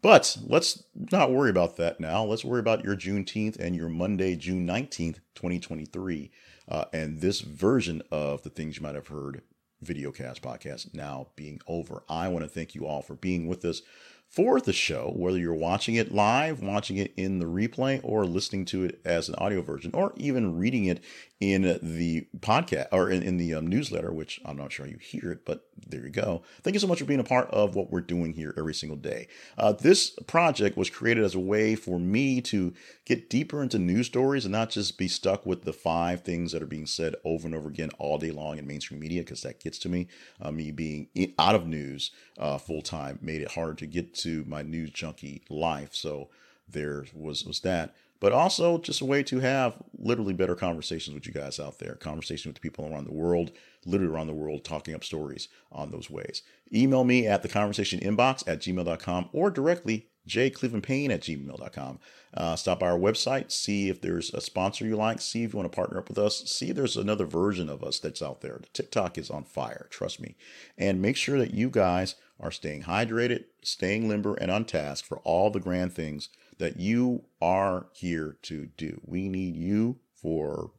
But 0.02 0.36
let's 0.44 0.82
not 1.12 1.32
worry 1.32 1.48
about 1.48 1.76
that 1.76 2.00
now. 2.00 2.24
Let's 2.24 2.44
worry 2.44 2.58
about 2.58 2.84
your 2.84 2.96
Juneteenth 2.96 3.58
and 3.58 3.76
your 3.76 3.88
Monday, 3.88 4.34
June 4.34 4.66
19th, 4.66 5.20
2023. 5.36 6.30
Uh, 6.68 6.84
and 6.92 7.20
this 7.20 7.40
version 7.40 8.02
of 8.10 8.42
the 8.42 8.50
things 8.50 8.76
you 8.76 8.82
might 8.82 8.96
have 8.96 9.08
heard 9.08 9.42
videocast 9.84 10.40
podcast 10.40 10.92
now 10.92 11.28
being 11.36 11.60
over. 11.68 12.02
I 12.08 12.28
want 12.28 12.44
to 12.44 12.48
thank 12.48 12.74
you 12.74 12.86
all 12.86 13.02
for 13.02 13.14
being 13.14 13.46
with 13.46 13.64
us 13.64 13.82
for 14.28 14.60
the 14.60 14.72
show, 14.72 15.12
whether 15.14 15.38
you're 15.38 15.52
watching 15.52 15.94
it 15.94 16.10
live, 16.10 16.62
watching 16.62 16.96
it 16.96 17.12
in 17.16 17.38
the 17.38 17.46
replay, 17.46 18.00
or 18.02 18.24
listening 18.24 18.64
to 18.64 18.84
it 18.84 19.00
as 19.04 19.28
an 19.28 19.34
audio 19.36 19.60
version, 19.60 19.90
or 19.92 20.14
even 20.16 20.56
reading 20.56 20.86
it 20.86 21.04
in 21.42 21.76
the 21.82 22.24
podcast 22.38 22.86
or 22.92 23.10
in, 23.10 23.20
in 23.20 23.36
the 23.36 23.52
um, 23.52 23.66
newsletter, 23.66 24.12
which 24.12 24.40
I'm 24.44 24.56
not 24.56 24.70
sure 24.70 24.86
you 24.86 24.98
hear 24.98 25.32
it, 25.32 25.44
but 25.44 25.66
there 25.88 26.02
you 26.02 26.08
go. 26.08 26.42
Thank 26.62 26.74
you 26.74 26.80
so 26.80 26.86
much 26.86 27.00
for 27.00 27.04
being 27.04 27.18
a 27.18 27.24
part 27.24 27.50
of 27.50 27.74
what 27.74 27.90
we're 27.90 28.00
doing 28.00 28.34
here 28.34 28.54
every 28.56 28.74
single 28.74 28.96
day. 28.96 29.26
Uh, 29.58 29.72
this 29.72 30.10
project 30.28 30.76
was 30.76 30.88
created 30.88 31.24
as 31.24 31.34
a 31.34 31.40
way 31.40 31.74
for 31.74 31.98
me 31.98 32.40
to 32.42 32.72
get 33.04 33.28
deeper 33.28 33.60
into 33.60 33.80
news 33.80 34.06
stories 34.06 34.44
and 34.44 34.52
not 34.52 34.70
just 34.70 34.96
be 34.96 35.08
stuck 35.08 35.44
with 35.44 35.64
the 35.64 35.72
five 35.72 36.22
things 36.22 36.52
that 36.52 36.62
are 36.62 36.66
being 36.66 36.86
said 36.86 37.16
over 37.24 37.48
and 37.48 37.56
over 37.56 37.68
again 37.68 37.90
all 37.98 38.18
day 38.18 38.30
long 38.30 38.56
in 38.56 38.64
mainstream 38.64 39.00
media, 39.00 39.22
because 39.22 39.42
that 39.42 39.58
gets 39.58 39.78
to 39.78 39.88
me. 39.88 40.06
Uh, 40.40 40.52
me 40.52 40.70
being 40.70 41.08
out 41.40 41.56
of 41.56 41.66
news 41.66 42.12
uh, 42.38 42.56
full 42.56 42.82
time 42.82 43.18
made 43.20 43.40
it 43.40 43.50
hard 43.50 43.78
to 43.78 43.86
get 43.86 44.14
to 44.14 44.44
my 44.46 44.62
news 44.62 44.90
junkie 44.90 45.42
life. 45.50 45.92
So 45.92 46.28
there 46.68 47.06
was 47.12 47.44
was 47.44 47.60
that 47.60 47.96
but 48.22 48.32
also 48.32 48.78
just 48.78 49.00
a 49.00 49.04
way 49.04 49.20
to 49.20 49.40
have 49.40 49.74
literally 49.98 50.32
better 50.32 50.54
conversations 50.54 51.12
with 51.12 51.26
you 51.26 51.32
guys 51.32 51.58
out 51.58 51.80
there, 51.80 51.96
conversation 51.96 52.48
with 52.48 52.54
the 52.54 52.60
people 52.60 52.86
around 52.86 53.04
the 53.04 53.12
world, 53.12 53.50
literally 53.84 54.14
around 54.14 54.28
the 54.28 54.32
world, 54.32 54.64
talking 54.64 54.94
up 54.94 55.02
stories 55.02 55.48
on 55.72 55.90
those 55.90 56.08
ways. 56.08 56.42
Email 56.72 57.02
me 57.02 57.26
at 57.26 57.42
the 57.42 57.48
conversation 57.48 57.98
inbox 57.98 58.44
at 58.46 58.60
gmail.com 58.60 59.28
or 59.32 59.50
directly 59.50 60.06
jclevelandpayne 60.28 61.10
at 61.10 61.22
gmail.com. 61.22 61.98
Uh, 62.32 62.54
stop 62.54 62.78
by 62.78 62.86
our 62.88 62.98
website, 62.98 63.50
see 63.50 63.88
if 63.88 64.00
there's 64.00 64.32
a 64.32 64.40
sponsor 64.40 64.86
you 64.86 64.94
like, 64.94 65.20
see 65.20 65.42
if 65.42 65.52
you 65.52 65.58
want 65.58 65.70
to 65.72 65.74
partner 65.74 65.98
up 65.98 66.08
with 66.08 66.16
us, 66.16 66.48
see 66.48 66.70
if 66.70 66.76
there's 66.76 66.96
another 66.96 67.26
version 67.26 67.68
of 67.68 67.82
us 67.82 67.98
that's 67.98 68.22
out 68.22 68.40
there. 68.40 68.60
The 68.62 68.68
TikTok 68.72 69.18
is 69.18 69.30
on 69.30 69.42
fire, 69.42 69.88
trust 69.90 70.20
me. 70.20 70.36
And 70.78 71.02
make 71.02 71.16
sure 71.16 71.40
that 71.40 71.54
you 71.54 71.70
guys 71.70 72.14
are 72.38 72.52
staying 72.52 72.84
hydrated, 72.84 73.46
staying 73.64 74.08
limber, 74.08 74.34
and 74.34 74.48
on 74.48 74.64
task 74.64 75.04
for 75.04 75.18
all 75.24 75.50
the 75.50 75.58
grand 75.58 75.92
things 75.92 76.28
that 76.62 76.78
you 76.78 77.24
are 77.40 77.86
here 77.92 78.36
to 78.40 78.66
do. 78.76 79.00
We 79.04 79.28
need 79.28 79.56
you 79.56 79.98
for, 80.14 80.70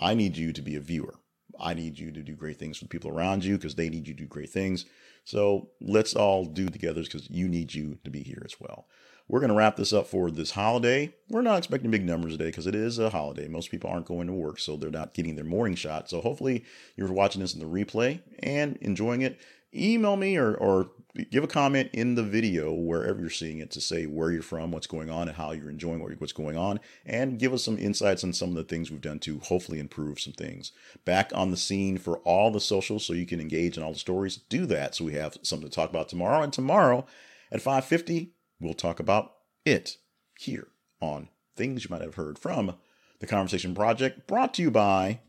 I 0.00 0.14
need 0.14 0.38
you 0.38 0.54
to 0.54 0.62
be 0.62 0.74
a 0.74 0.80
viewer. 0.80 1.16
I 1.60 1.74
need 1.74 1.98
you 1.98 2.10
to 2.12 2.22
do 2.22 2.34
great 2.34 2.58
things 2.58 2.78
for 2.78 2.84
the 2.84 2.88
people 2.88 3.10
around 3.10 3.44
you 3.44 3.58
because 3.58 3.74
they 3.74 3.90
need 3.90 4.08
you 4.08 4.14
to 4.14 4.22
do 4.22 4.26
great 4.26 4.48
things. 4.48 4.86
So 5.24 5.68
let's 5.82 6.16
all 6.16 6.46
do 6.46 6.70
together 6.70 7.02
because 7.02 7.28
you 7.28 7.46
need 7.46 7.74
you 7.74 7.98
to 8.04 8.10
be 8.10 8.22
here 8.22 8.40
as 8.42 8.58
well. 8.58 8.86
We're 9.28 9.40
going 9.40 9.50
to 9.50 9.54
wrap 9.54 9.76
this 9.76 9.92
up 9.92 10.06
for 10.06 10.30
this 10.30 10.52
holiday. 10.52 11.12
We're 11.28 11.42
not 11.42 11.58
expecting 11.58 11.90
big 11.90 12.06
numbers 12.06 12.32
today 12.32 12.46
because 12.46 12.66
it 12.66 12.74
is 12.74 12.98
a 12.98 13.10
holiday. 13.10 13.48
Most 13.48 13.70
people 13.70 13.90
aren't 13.90 14.06
going 14.06 14.28
to 14.28 14.32
work, 14.32 14.58
so 14.58 14.78
they're 14.78 14.88
not 14.88 15.12
getting 15.12 15.36
their 15.36 15.44
morning 15.44 15.74
shot. 15.74 16.08
So 16.08 16.22
hopefully 16.22 16.64
you're 16.96 17.12
watching 17.12 17.42
this 17.42 17.52
in 17.52 17.60
the 17.60 17.66
replay 17.66 18.20
and 18.38 18.78
enjoying 18.78 19.20
it. 19.20 19.38
Email 19.74 20.16
me 20.16 20.36
or, 20.36 20.54
or 20.54 20.90
give 21.30 21.44
a 21.44 21.48
comment 21.48 21.90
in 21.92 22.14
the 22.14 22.22
video 22.22 22.72
wherever 22.72 23.20
you're 23.20 23.30
seeing 23.30 23.58
it 23.58 23.70
to 23.72 23.80
say 23.80 24.06
where 24.06 24.30
you're 24.30 24.42
from, 24.42 24.70
what's 24.70 24.86
going 24.86 25.10
on, 25.10 25.28
and 25.28 25.36
how 25.36 25.52
you're 25.52 25.70
enjoying 25.70 26.00
what's 26.00 26.32
going 26.32 26.56
on, 26.56 26.80
and 27.04 27.38
give 27.38 27.52
us 27.52 27.64
some 27.64 27.78
insights 27.78 28.24
on 28.24 28.32
some 28.32 28.50
of 28.50 28.54
the 28.54 28.64
things 28.64 28.90
we've 28.90 29.00
done 29.00 29.18
to 29.18 29.38
hopefully 29.40 29.78
improve 29.78 30.20
some 30.20 30.32
things. 30.32 30.72
Back 31.04 31.30
on 31.34 31.50
the 31.50 31.56
scene 31.56 31.98
for 31.98 32.18
all 32.18 32.50
the 32.50 32.60
socials 32.60 33.04
so 33.04 33.12
you 33.12 33.26
can 33.26 33.40
engage 33.40 33.76
in 33.76 33.82
all 33.82 33.92
the 33.92 33.98
stories. 33.98 34.36
Do 34.36 34.66
that 34.66 34.94
so 34.94 35.04
we 35.04 35.14
have 35.14 35.36
something 35.42 35.68
to 35.68 35.74
talk 35.74 35.90
about 35.90 36.08
tomorrow. 36.08 36.42
And 36.42 36.52
tomorrow 36.52 37.06
at 37.50 37.60
5:50, 37.60 38.30
we'll 38.60 38.74
talk 38.74 39.00
about 39.00 39.34
it 39.64 39.96
here 40.38 40.68
on 41.00 41.28
things 41.56 41.84
you 41.84 41.90
might 41.90 42.02
have 42.02 42.14
heard 42.14 42.38
from 42.38 42.76
the 43.20 43.26
Conversation 43.26 43.74
Project, 43.74 44.26
brought 44.26 44.54
to 44.54 44.62
you 44.62 44.70
by 44.70 45.20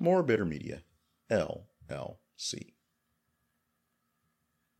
More 0.00 0.22
Better 0.22 0.44
Media, 0.44 0.82
LLC. 1.30 2.75